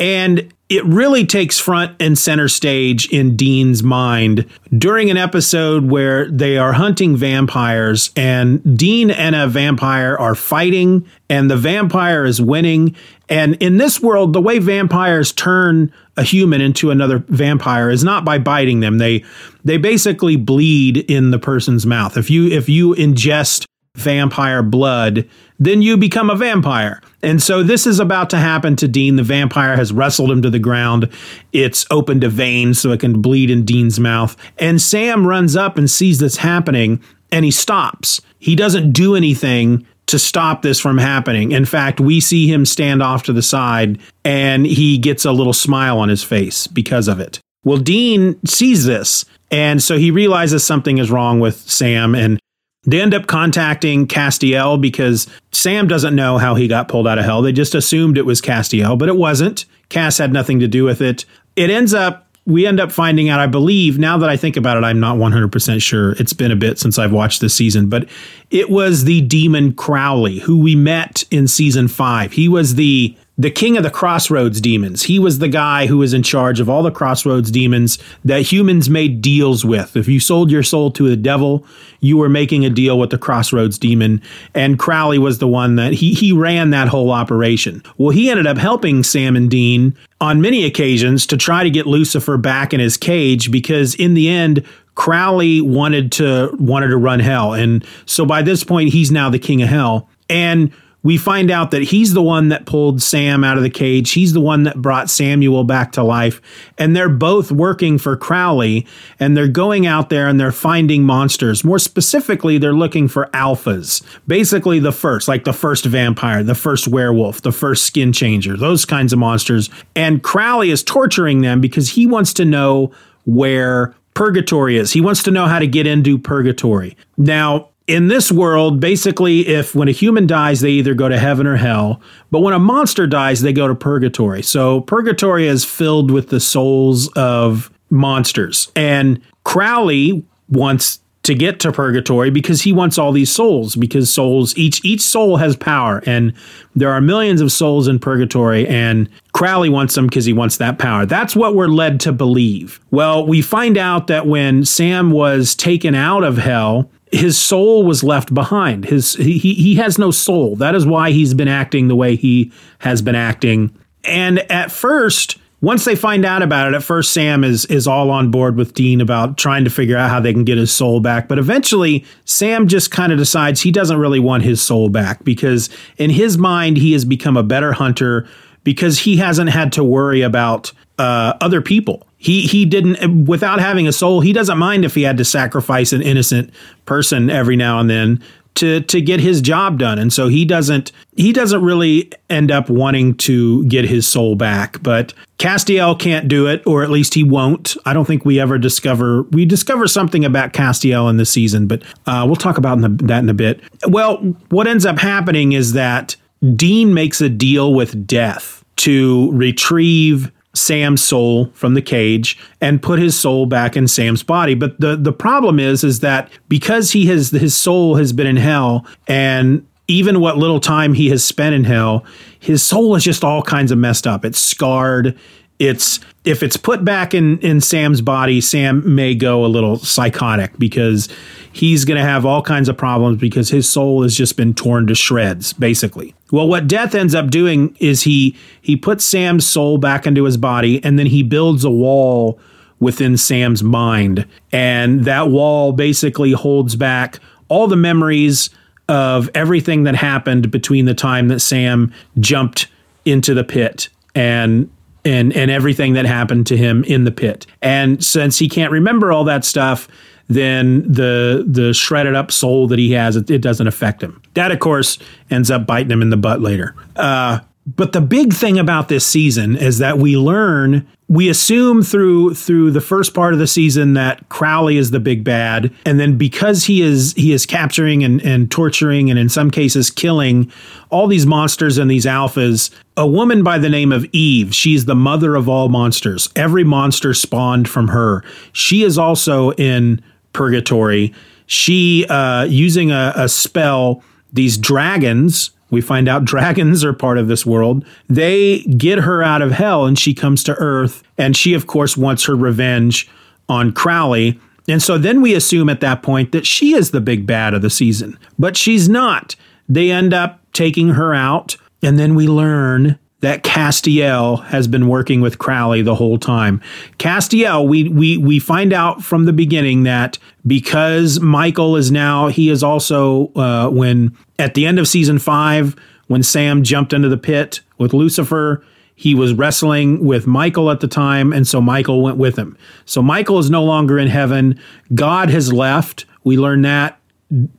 And 0.00 0.52
it 0.68 0.84
really 0.84 1.24
takes 1.24 1.60
front 1.60 1.94
and 2.00 2.18
center 2.18 2.48
stage 2.48 3.08
in 3.12 3.36
Dean's 3.36 3.84
mind 3.84 4.46
during 4.76 5.10
an 5.10 5.16
episode 5.16 5.88
where 5.88 6.28
they 6.28 6.58
are 6.58 6.72
hunting 6.72 7.16
vampires 7.16 8.10
and 8.16 8.76
Dean 8.76 9.12
and 9.12 9.36
a 9.36 9.46
vampire 9.46 10.16
are 10.16 10.34
fighting 10.34 11.06
and 11.30 11.48
the 11.48 11.56
vampire 11.56 12.24
is 12.24 12.42
winning. 12.42 12.96
And 13.28 13.54
in 13.62 13.76
this 13.76 14.02
world, 14.02 14.32
the 14.32 14.40
way 14.40 14.58
vampires 14.58 15.30
turn 15.30 15.92
a 16.16 16.24
human 16.24 16.60
into 16.60 16.90
another 16.90 17.18
vampire 17.28 17.90
is 17.90 18.02
not 18.02 18.24
by 18.24 18.38
biting 18.38 18.80
them. 18.80 18.98
They 18.98 19.24
they 19.64 19.76
basically 19.76 20.34
bleed 20.34 20.96
in 21.08 21.30
the 21.30 21.38
person's 21.38 21.86
mouth. 21.86 22.16
If 22.16 22.28
you 22.28 22.48
if 22.48 22.68
you 22.68 22.94
ingest 22.96 23.66
vampire 23.96 24.62
blood, 24.62 25.28
then 25.58 25.82
you 25.82 25.96
become 25.96 26.30
a 26.30 26.36
vampire. 26.36 27.00
And 27.22 27.42
so 27.42 27.62
this 27.62 27.86
is 27.86 27.98
about 27.98 28.30
to 28.30 28.36
happen 28.36 28.76
to 28.76 28.88
Dean. 28.88 29.16
The 29.16 29.22
vampire 29.22 29.76
has 29.76 29.92
wrestled 29.92 30.30
him 30.30 30.42
to 30.42 30.50
the 30.50 30.58
ground. 30.58 31.10
It's 31.52 31.86
opened 31.90 32.24
a 32.24 32.28
vein 32.28 32.74
so 32.74 32.92
it 32.92 33.00
can 33.00 33.20
bleed 33.20 33.50
in 33.50 33.64
Dean's 33.64 33.98
mouth. 33.98 34.36
And 34.58 34.80
Sam 34.80 35.26
runs 35.26 35.56
up 35.56 35.78
and 35.78 35.90
sees 35.90 36.18
this 36.18 36.36
happening 36.36 37.02
and 37.32 37.44
he 37.44 37.50
stops. 37.50 38.20
He 38.38 38.54
doesn't 38.54 38.92
do 38.92 39.16
anything 39.16 39.86
to 40.06 40.18
stop 40.18 40.62
this 40.62 40.78
from 40.78 40.98
happening. 40.98 41.50
In 41.50 41.64
fact, 41.64 41.98
we 41.98 42.20
see 42.20 42.46
him 42.46 42.64
stand 42.64 43.02
off 43.02 43.24
to 43.24 43.32
the 43.32 43.42
side 43.42 43.98
and 44.24 44.64
he 44.64 44.98
gets 44.98 45.24
a 45.24 45.32
little 45.32 45.52
smile 45.52 45.98
on 45.98 46.08
his 46.08 46.22
face 46.22 46.66
because 46.68 47.08
of 47.08 47.18
it. 47.18 47.40
Well, 47.64 47.78
Dean 47.78 48.38
sees 48.46 48.84
this 48.84 49.24
and 49.50 49.82
so 49.82 49.98
he 49.98 50.10
realizes 50.10 50.64
something 50.64 50.98
is 50.98 51.10
wrong 51.10 51.40
with 51.40 51.56
Sam 51.56 52.14
and 52.14 52.38
they 52.86 53.00
end 53.00 53.14
up 53.14 53.26
contacting 53.26 54.06
Castiel 54.06 54.80
because 54.80 55.26
Sam 55.52 55.88
doesn't 55.88 56.14
know 56.14 56.38
how 56.38 56.54
he 56.54 56.68
got 56.68 56.88
pulled 56.88 57.06
out 57.08 57.18
of 57.18 57.24
hell. 57.24 57.42
They 57.42 57.52
just 57.52 57.74
assumed 57.74 58.16
it 58.16 58.26
was 58.26 58.40
Castiel, 58.40 58.98
but 58.98 59.08
it 59.08 59.16
wasn't. 59.16 59.64
Cass 59.88 60.18
had 60.18 60.32
nothing 60.32 60.60
to 60.60 60.68
do 60.68 60.84
with 60.84 61.00
it. 61.00 61.24
It 61.56 61.70
ends 61.70 61.92
up 61.94 62.26
we 62.46 62.64
end 62.64 62.78
up 62.78 62.92
finding 62.92 63.28
out, 63.28 63.40
I 63.40 63.48
believe, 63.48 63.98
now 63.98 64.16
that 64.18 64.30
I 64.30 64.36
think 64.36 64.56
about 64.56 64.76
it, 64.76 64.84
I'm 64.84 65.00
not 65.00 65.16
100% 65.16 65.82
sure. 65.82 66.12
It's 66.12 66.32
been 66.32 66.52
a 66.52 66.56
bit 66.56 66.78
since 66.78 66.96
I've 66.96 67.12
watched 67.12 67.40
this 67.40 67.54
season, 67.54 67.88
but 67.88 68.08
it 68.52 68.70
was 68.70 69.02
the 69.02 69.20
demon 69.22 69.74
Crowley 69.74 70.38
who 70.38 70.60
we 70.60 70.76
met 70.76 71.24
in 71.32 71.48
season 71.48 71.88
five. 71.88 72.32
He 72.32 72.48
was 72.48 72.76
the 72.76 73.16
the 73.38 73.50
king 73.50 73.76
of 73.76 73.82
the 73.82 73.90
crossroads 73.90 74.60
demons. 74.60 75.02
He 75.02 75.18
was 75.18 75.38
the 75.38 75.48
guy 75.48 75.86
who 75.86 75.98
was 75.98 76.14
in 76.14 76.22
charge 76.22 76.58
of 76.58 76.70
all 76.70 76.82
the 76.82 76.90
crossroads 76.90 77.50
demons 77.50 77.98
that 78.24 78.40
humans 78.40 78.88
made 78.88 79.20
deals 79.20 79.64
with. 79.64 79.94
If 79.94 80.08
you 80.08 80.20
sold 80.20 80.50
your 80.50 80.62
soul 80.62 80.90
to 80.92 81.08
the 81.08 81.16
devil, 81.16 81.66
you 82.00 82.16
were 82.16 82.30
making 82.30 82.64
a 82.64 82.70
deal 82.70 82.98
with 82.98 83.10
the 83.10 83.18
crossroads 83.18 83.78
demon. 83.78 84.22
And 84.54 84.78
Crowley 84.78 85.18
was 85.18 85.38
the 85.38 85.48
one 85.48 85.76
that 85.76 85.92
he, 85.92 86.14
he 86.14 86.32
ran 86.32 86.70
that 86.70 86.88
whole 86.88 87.10
operation. 87.10 87.82
Well, 87.98 88.10
he 88.10 88.30
ended 88.30 88.46
up 88.46 88.56
helping 88.56 89.02
Sam 89.02 89.36
and 89.36 89.50
Dean 89.50 89.94
on 90.18 90.40
many 90.40 90.64
occasions 90.64 91.26
to 91.26 91.36
try 91.36 91.62
to 91.62 91.70
get 91.70 91.86
Lucifer 91.86 92.38
back 92.38 92.72
in 92.72 92.80
his 92.80 92.96
cage 92.96 93.50
because 93.50 93.94
in 93.94 94.14
the 94.14 94.30
end, 94.30 94.64
Crowley 94.94 95.60
wanted 95.60 96.10
to 96.12 96.56
wanted 96.58 96.88
to 96.88 96.96
run 96.96 97.20
hell. 97.20 97.52
And 97.52 97.84
so 98.06 98.24
by 98.24 98.40
this 98.40 98.64
point, 98.64 98.94
he's 98.94 99.12
now 99.12 99.28
the 99.28 99.38
king 99.38 99.60
of 99.60 99.68
hell. 99.68 100.08
And 100.30 100.72
we 101.06 101.16
find 101.16 101.52
out 101.52 101.70
that 101.70 101.82
he's 101.82 102.14
the 102.14 102.22
one 102.22 102.48
that 102.48 102.66
pulled 102.66 103.00
Sam 103.00 103.44
out 103.44 103.56
of 103.56 103.62
the 103.62 103.70
cage. 103.70 104.10
He's 104.10 104.32
the 104.32 104.40
one 104.40 104.64
that 104.64 104.82
brought 104.82 105.08
Samuel 105.08 105.62
back 105.62 105.92
to 105.92 106.02
life. 106.02 106.42
And 106.78 106.96
they're 106.96 107.08
both 107.08 107.52
working 107.52 107.96
for 107.96 108.16
Crowley 108.16 108.88
and 109.20 109.36
they're 109.36 109.46
going 109.46 109.86
out 109.86 110.10
there 110.10 110.26
and 110.26 110.40
they're 110.40 110.50
finding 110.50 111.04
monsters. 111.04 111.62
More 111.62 111.78
specifically, 111.78 112.58
they're 112.58 112.72
looking 112.72 113.06
for 113.06 113.26
alphas. 113.26 114.02
Basically, 114.26 114.80
the 114.80 114.90
first, 114.90 115.28
like 115.28 115.44
the 115.44 115.52
first 115.52 115.84
vampire, 115.84 116.42
the 116.42 116.56
first 116.56 116.88
werewolf, 116.88 117.40
the 117.40 117.52
first 117.52 117.84
skin 117.84 118.12
changer, 118.12 118.56
those 118.56 118.84
kinds 118.84 119.12
of 119.12 119.20
monsters. 119.20 119.70
And 119.94 120.24
Crowley 120.24 120.70
is 120.70 120.82
torturing 120.82 121.40
them 121.40 121.60
because 121.60 121.90
he 121.90 122.08
wants 122.08 122.32
to 122.34 122.44
know 122.44 122.90
where 123.26 123.94
purgatory 124.14 124.76
is. 124.76 124.92
He 124.92 125.00
wants 125.00 125.22
to 125.22 125.30
know 125.30 125.46
how 125.46 125.60
to 125.60 125.68
get 125.68 125.86
into 125.86 126.18
purgatory. 126.18 126.96
Now, 127.16 127.68
in 127.86 128.08
this 128.08 128.32
world, 128.32 128.80
basically, 128.80 129.46
if 129.46 129.74
when 129.74 129.88
a 129.88 129.92
human 129.92 130.26
dies, 130.26 130.60
they 130.60 130.70
either 130.70 130.94
go 130.94 131.08
to 131.08 131.18
heaven 131.18 131.46
or 131.46 131.56
hell. 131.56 132.00
But 132.30 132.40
when 132.40 132.52
a 132.52 132.58
monster 132.58 133.06
dies, 133.06 133.42
they 133.42 133.52
go 133.52 133.68
to 133.68 133.74
purgatory. 133.74 134.42
So 134.42 134.80
purgatory 134.80 135.46
is 135.46 135.64
filled 135.64 136.10
with 136.10 136.28
the 136.28 136.40
souls 136.40 137.08
of 137.12 137.70
monsters. 137.90 138.72
And 138.74 139.20
Crowley 139.44 140.24
wants 140.48 141.00
to 141.22 141.34
get 141.34 141.58
to 141.58 141.72
purgatory 141.72 142.30
because 142.30 142.62
he 142.62 142.72
wants 142.72 142.98
all 142.98 143.10
these 143.10 143.32
souls 143.32 143.74
because 143.74 144.12
souls 144.12 144.56
each 144.56 144.84
each 144.84 145.00
soul 145.00 145.38
has 145.38 145.56
power 145.56 146.00
and 146.06 146.32
there 146.76 146.92
are 146.92 147.00
millions 147.00 147.40
of 147.40 147.50
souls 147.50 147.88
in 147.88 147.98
purgatory 147.98 148.64
and 148.68 149.08
Crowley 149.32 149.68
wants 149.68 149.96
them 149.96 150.06
because 150.06 150.24
he 150.24 150.32
wants 150.32 150.58
that 150.58 150.78
power. 150.78 151.04
That's 151.04 151.34
what 151.34 151.56
we're 151.56 151.66
led 151.66 151.98
to 152.00 152.12
believe. 152.12 152.78
Well, 152.92 153.26
we 153.26 153.42
find 153.42 153.76
out 153.76 154.06
that 154.06 154.28
when 154.28 154.64
Sam 154.64 155.10
was 155.10 155.56
taken 155.56 155.96
out 155.96 156.22
of 156.22 156.38
hell, 156.38 156.92
his 157.12 157.38
soul 157.38 157.84
was 157.84 158.02
left 158.02 158.34
behind. 158.34 158.84
His 158.84 159.14
he 159.14 159.38
he 159.38 159.76
has 159.76 159.98
no 159.98 160.10
soul. 160.10 160.56
That 160.56 160.74
is 160.74 160.86
why 160.86 161.10
he's 161.10 161.34
been 161.34 161.48
acting 161.48 161.88
the 161.88 161.96
way 161.96 162.16
he 162.16 162.52
has 162.80 163.02
been 163.02 163.14
acting. 163.14 163.76
And 164.04 164.38
at 164.50 164.70
first, 164.70 165.38
once 165.60 165.84
they 165.84 165.94
find 165.94 166.24
out 166.24 166.42
about 166.42 166.68
it, 166.68 166.74
at 166.74 166.82
first 166.82 167.12
Sam 167.12 167.44
is 167.44 167.64
is 167.66 167.86
all 167.86 168.10
on 168.10 168.30
board 168.30 168.56
with 168.56 168.74
Dean 168.74 169.00
about 169.00 169.38
trying 169.38 169.64
to 169.64 169.70
figure 169.70 169.96
out 169.96 170.10
how 170.10 170.20
they 170.20 170.32
can 170.32 170.44
get 170.44 170.58
his 170.58 170.72
soul 170.72 171.00
back. 171.00 171.28
But 171.28 171.38
eventually, 171.38 172.04
Sam 172.24 172.66
just 172.66 172.90
kind 172.90 173.12
of 173.12 173.18
decides 173.18 173.60
he 173.60 173.72
doesn't 173.72 173.98
really 173.98 174.20
want 174.20 174.42
his 174.42 174.60
soul 174.60 174.88
back 174.88 175.24
because 175.24 175.70
in 175.98 176.10
his 176.10 176.36
mind 176.36 176.76
he 176.76 176.92
has 176.92 177.04
become 177.04 177.36
a 177.36 177.42
better 177.42 177.72
hunter 177.72 178.28
because 178.64 178.98
he 178.98 179.16
hasn't 179.16 179.50
had 179.50 179.72
to 179.74 179.84
worry 179.84 180.22
about 180.22 180.72
uh, 180.98 181.34
other 181.40 181.60
people. 181.60 182.06
He 182.26 182.42
he 182.42 182.64
didn't 182.64 183.26
without 183.26 183.60
having 183.60 183.86
a 183.86 183.92
soul. 183.92 184.20
He 184.20 184.32
doesn't 184.32 184.58
mind 184.58 184.84
if 184.84 184.96
he 184.96 185.02
had 185.02 185.16
to 185.18 185.24
sacrifice 185.24 185.92
an 185.92 186.02
innocent 186.02 186.50
person 186.84 187.30
every 187.30 187.54
now 187.54 187.78
and 187.78 187.88
then 187.88 188.20
to 188.56 188.80
to 188.80 189.00
get 189.00 189.20
his 189.20 189.40
job 189.40 189.78
done. 189.78 189.96
And 189.96 190.12
so 190.12 190.26
he 190.26 190.44
doesn't 190.44 190.90
he 191.16 191.32
doesn't 191.32 191.62
really 191.62 192.10
end 192.28 192.50
up 192.50 192.68
wanting 192.68 193.14
to 193.18 193.64
get 193.66 193.84
his 193.84 194.08
soul 194.08 194.34
back. 194.34 194.82
But 194.82 195.14
Castiel 195.38 195.96
can't 195.96 196.26
do 196.26 196.48
it, 196.48 196.66
or 196.66 196.82
at 196.82 196.90
least 196.90 197.14
he 197.14 197.22
won't. 197.22 197.76
I 197.86 197.92
don't 197.92 198.06
think 198.06 198.24
we 198.24 198.40
ever 198.40 198.58
discover 198.58 199.22
we 199.30 199.44
discover 199.44 199.86
something 199.86 200.24
about 200.24 200.52
Castiel 200.52 201.08
in 201.08 201.18
this 201.18 201.30
season, 201.30 201.68
but 201.68 201.84
uh, 202.08 202.24
we'll 202.26 202.34
talk 202.34 202.58
about 202.58 202.80
that 203.06 203.22
in 203.22 203.28
a 203.28 203.34
bit. 203.34 203.60
Well, 203.86 204.16
what 204.48 204.66
ends 204.66 204.84
up 204.84 204.98
happening 204.98 205.52
is 205.52 205.74
that 205.74 206.16
Dean 206.56 206.92
makes 206.92 207.20
a 207.20 207.28
deal 207.28 207.72
with 207.72 208.04
Death 208.04 208.64
to 208.78 209.30
retrieve 209.30 210.32
Sam's 210.56 211.02
soul 211.02 211.50
from 211.54 211.74
the 211.74 211.82
cage 211.82 212.38
and 212.60 212.82
put 212.82 212.98
his 212.98 213.18
soul 213.18 213.46
back 213.46 213.76
in 213.76 213.86
Sam's 213.86 214.22
body. 214.22 214.54
But 214.54 214.80
the 214.80 214.96
the 214.96 215.12
problem 215.12 215.60
is 215.60 215.84
is 215.84 216.00
that 216.00 216.30
because 216.48 216.92
he 216.92 217.06
has 217.06 217.30
his 217.30 217.56
soul 217.56 217.96
has 217.96 218.12
been 218.12 218.26
in 218.26 218.36
hell 218.36 218.86
and 219.06 219.66
even 219.88 220.20
what 220.20 220.36
little 220.36 220.58
time 220.58 220.94
he 220.94 221.10
has 221.10 221.24
spent 221.24 221.54
in 221.54 221.64
hell, 221.64 222.04
his 222.40 222.62
soul 222.62 222.96
is 222.96 223.04
just 223.04 223.22
all 223.22 223.42
kinds 223.42 223.70
of 223.70 223.78
messed 223.78 224.06
up. 224.06 224.24
It's 224.24 224.38
scarred. 224.38 225.16
It's 225.58 226.00
if 226.26 226.42
it's 226.42 226.56
put 226.56 226.84
back 226.84 227.14
in 227.14 227.38
in 227.38 227.60
Sam's 227.60 228.02
body, 228.02 228.40
Sam 228.40 228.94
may 228.94 229.14
go 229.14 229.44
a 229.44 229.46
little 229.46 229.78
psychotic 229.78 230.58
because 230.58 231.08
he's 231.52 231.86
going 231.86 231.98
to 231.98 232.04
have 232.04 232.26
all 232.26 232.42
kinds 232.42 232.68
of 232.68 232.76
problems 232.76 233.18
because 233.18 233.48
his 233.48 233.66
soul 233.68 234.02
has 234.02 234.14
just 234.14 234.36
been 234.36 234.52
torn 234.52 234.88
to 234.88 234.94
shreds 234.94 235.52
basically. 235.54 236.14
Well, 236.32 236.48
what 236.48 236.66
Death 236.66 236.94
ends 236.94 237.14
up 237.14 237.30
doing 237.30 237.74
is 237.80 238.02
he 238.02 238.36
he 238.60 238.76
puts 238.76 239.04
Sam's 239.04 239.46
soul 239.46 239.78
back 239.78 240.06
into 240.06 240.24
his 240.24 240.36
body 240.36 240.84
and 240.84 240.98
then 240.98 241.06
he 241.06 241.22
builds 241.22 241.64
a 241.64 241.70
wall 241.70 242.38
within 242.80 243.16
Sam's 243.16 243.62
mind 243.62 244.26
and 244.52 245.04
that 245.04 245.30
wall 245.30 245.72
basically 245.72 246.32
holds 246.32 246.74
back 246.76 247.20
all 247.48 247.68
the 247.68 247.76
memories 247.76 248.50
of 248.88 249.30
everything 249.32 249.84
that 249.84 249.94
happened 249.94 250.50
between 250.50 250.84
the 250.84 250.94
time 250.94 251.28
that 251.28 251.40
Sam 251.40 251.92
jumped 252.18 252.66
into 253.04 253.32
the 253.32 253.44
pit 253.44 253.88
and 254.14 254.68
and 255.06 255.32
and 255.34 255.50
everything 255.50 255.92
that 255.94 256.04
happened 256.04 256.46
to 256.48 256.56
him 256.56 256.84
in 256.84 257.04
the 257.04 257.12
pit. 257.12 257.46
And 257.62 258.04
since 258.04 258.38
he 258.38 258.48
can't 258.48 258.72
remember 258.72 259.12
all 259.12 259.24
that 259.24 259.44
stuff, 259.44 259.88
then 260.28 260.82
the 260.90 261.44
the 261.46 261.72
shredded 261.72 262.14
up 262.14 262.32
soul 262.32 262.66
that 262.66 262.78
he 262.78 262.90
has 262.92 263.16
it, 263.16 263.30
it 263.30 263.40
doesn't 263.40 263.68
affect 263.68 264.02
him. 264.02 264.20
That 264.34 264.50
of 264.50 264.58
course 264.58 264.98
ends 265.30 265.50
up 265.50 265.66
biting 265.66 265.90
him 265.90 266.02
in 266.02 266.10
the 266.10 266.16
butt 266.16 266.40
later. 266.40 266.74
Uh, 266.96 267.38
but 267.66 267.92
the 267.92 268.00
big 268.00 268.32
thing 268.32 268.58
about 268.58 268.88
this 268.88 269.04
season 269.04 269.56
is 269.56 269.78
that 269.78 269.98
we 269.98 270.16
learn 270.16 270.86
we 271.08 271.28
assume 271.28 271.82
through 271.82 272.34
through 272.34 272.72
the 272.72 272.80
first 272.80 273.14
part 273.14 273.32
of 273.32 273.38
the 273.38 273.46
season 273.46 273.94
that 273.94 274.28
Crowley 274.28 274.76
is 274.76 274.90
the 274.90 274.98
big 274.98 275.22
bad, 275.22 275.72
and 275.84 276.00
then 276.00 276.18
because 276.18 276.64
he 276.64 276.82
is 276.82 277.12
he 277.14 277.32
is 277.32 277.46
capturing 277.46 278.02
and, 278.02 278.20
and 278.22 278.50
torturing 278.50 279.08
and 279.08 279.18
in 279.18 279.28
some 279.28 279.50
cases 279.50 279.90
killing 279.90 280.50
all 280.90 281.06
these 281.06 281.24
monsters 281.24 281.78
and 281.78 281.88
these 281.88 282.06
alphas, 282.06 282.70
a 282.96 283.06
woman 283.06 283.44
by 283.44 283.56
the 283.56 283.68
name 283.68 283.92
of 283.92 284.04
Eve, 284.06 284.52
she's 284.54 284.86
the 284.86 284.96
mother 284.96 285.36
of 285.36 285.48
all 285.48 285.68
monsters. 285.68 286.28
Every 286.34 286.64
monster 286.64 287.14
spawned 287.14 287.68
from 287.68 287.88
her. 287.88 288.24
She 288.52 288.82
is 288.82 288.98
also 288.98 289.52
in 289.52 290.02
purgatory. 290.32 291.14
She 291.46 292.04
uh, 292.08 292.44
using 292.44 292.90
a, 292.90 293.12
a 293.14 293.28
spell, 293.28 294.02
these 294.32 294.58
dragons 294.58 295.50
we 295.70 295.80
find 295.80 296.08
out 296.08 296.24
dragons 296.26 296.84
are 296.84 296.92
part 296.92 297.18
of 297.18 297.28
this 297.28 297.44
world. 297.46 297.84
They 298.08 298.60
get 298.62 299.00
her 299.00 299.22
out 299.22 299.42
of 299.42 299.52
hell 299.52 299.86
and 299.86 299.98
she 299.98 300.14
comes 300.14 300.42
to 300.44 300.54
Earth. 300.54 301.02
And 301.18 301.36
she, 301.36 301.54
of 301.54 301.66
course, 301.66 301.96
wants 301.96 302.24
her 302.24 302.36
revenge 302.36 303.08
on 303.48 303.72
Crowley. 303.72 304.38
And 304.68 304.82
so 304.82 304.98
then 304.98 305.22
we 305.22 305.34
assume 305.34 305.68
at 305.68 305.80
that 305.80 306.02
point 306.02 306.32
that 306.32 306.46
she 306.46 306.74
is 306.74 306.90
the 306.90 307.00
big 307.00 307.26
bad 307.26 307.54
of 307.54 307.62
the 307.62 307.70
season. 307.70 308.18
But 308.38 308.56
she's 308.56 308.88
not. 308.88 309.36
They 309.68 309.90
end 309.90 310.12
up 310.12 310.40
taking 310.52 310.90
her 310.90 311.14
out. 311.14 311.56
And 311.82 311.98
then 311.98 312.14
we 312.14 312.26
learn 312.26 312.98
that 313.20 313.42
Castiel 313.42 314.44
has 314.46 314.68
been 314.68 314.88
working 314.88 315.20
with 315.20 315.38
Crowley 315.38 315.82
the 315.82 315.94
whole 315.94 316.18
time. 316.18 316.60
Castiel, 316.98 317.66
we 317.66 317.88
we 317.88 318.16
we 318.16 318.38
find 318.38 318.72
out 318.72 319.02
from 319.02 319.24
the 319.24 319.32
beginning 319.32 319.84
that 319.84 320.18
because 320.46 321.20
Michael 321.20 321.76
is 321.76 321.90
now 321.90 322.28
he 322.28 322.50
is 322.50 322.62
also 322.62 323.32
uh, 323.34 323.68
when 323.70 324.16
at 324.38 324.54
the 324.54 324.66
end 324.66 324.78
of 324.78 324.86
season 324.86 325.18
five 325.18 325.74
when 326.08 326.22
Sam 326.22 326.62
jumped 326.62 326.92
into 326.92 327.08
the 327.08 327.16
pit 327.16 327.60
with 327.78 327.92
Lucifer. 327.92 328.64
He 328.98 329.14
was 329.14 329.34
wrestling 329.34 330.06
with 330.06 330.26
Michael 330.26 330.70
at 330.70 330.80
the 330.80 330.88
time, 330.88 331.30
and 331.30 331.46
so 331.46 331.60
Michael 331.60 332.02
went 332.02 332.16
with 332.16 332.38
him. 332.38 332.56
So 332.86 333.02
Michael 333.02 333.38
is 333.38 333.50
no 333.50 333.62
longer 333.62 333.98
in 333.98 334.08
heaven. 334.08 334.58
God 334.94 335.28
has 335.28 335.52
left. 335.52 336.06
We 336.24 336.38
learn 336.38 336.62
that 336.62 336.98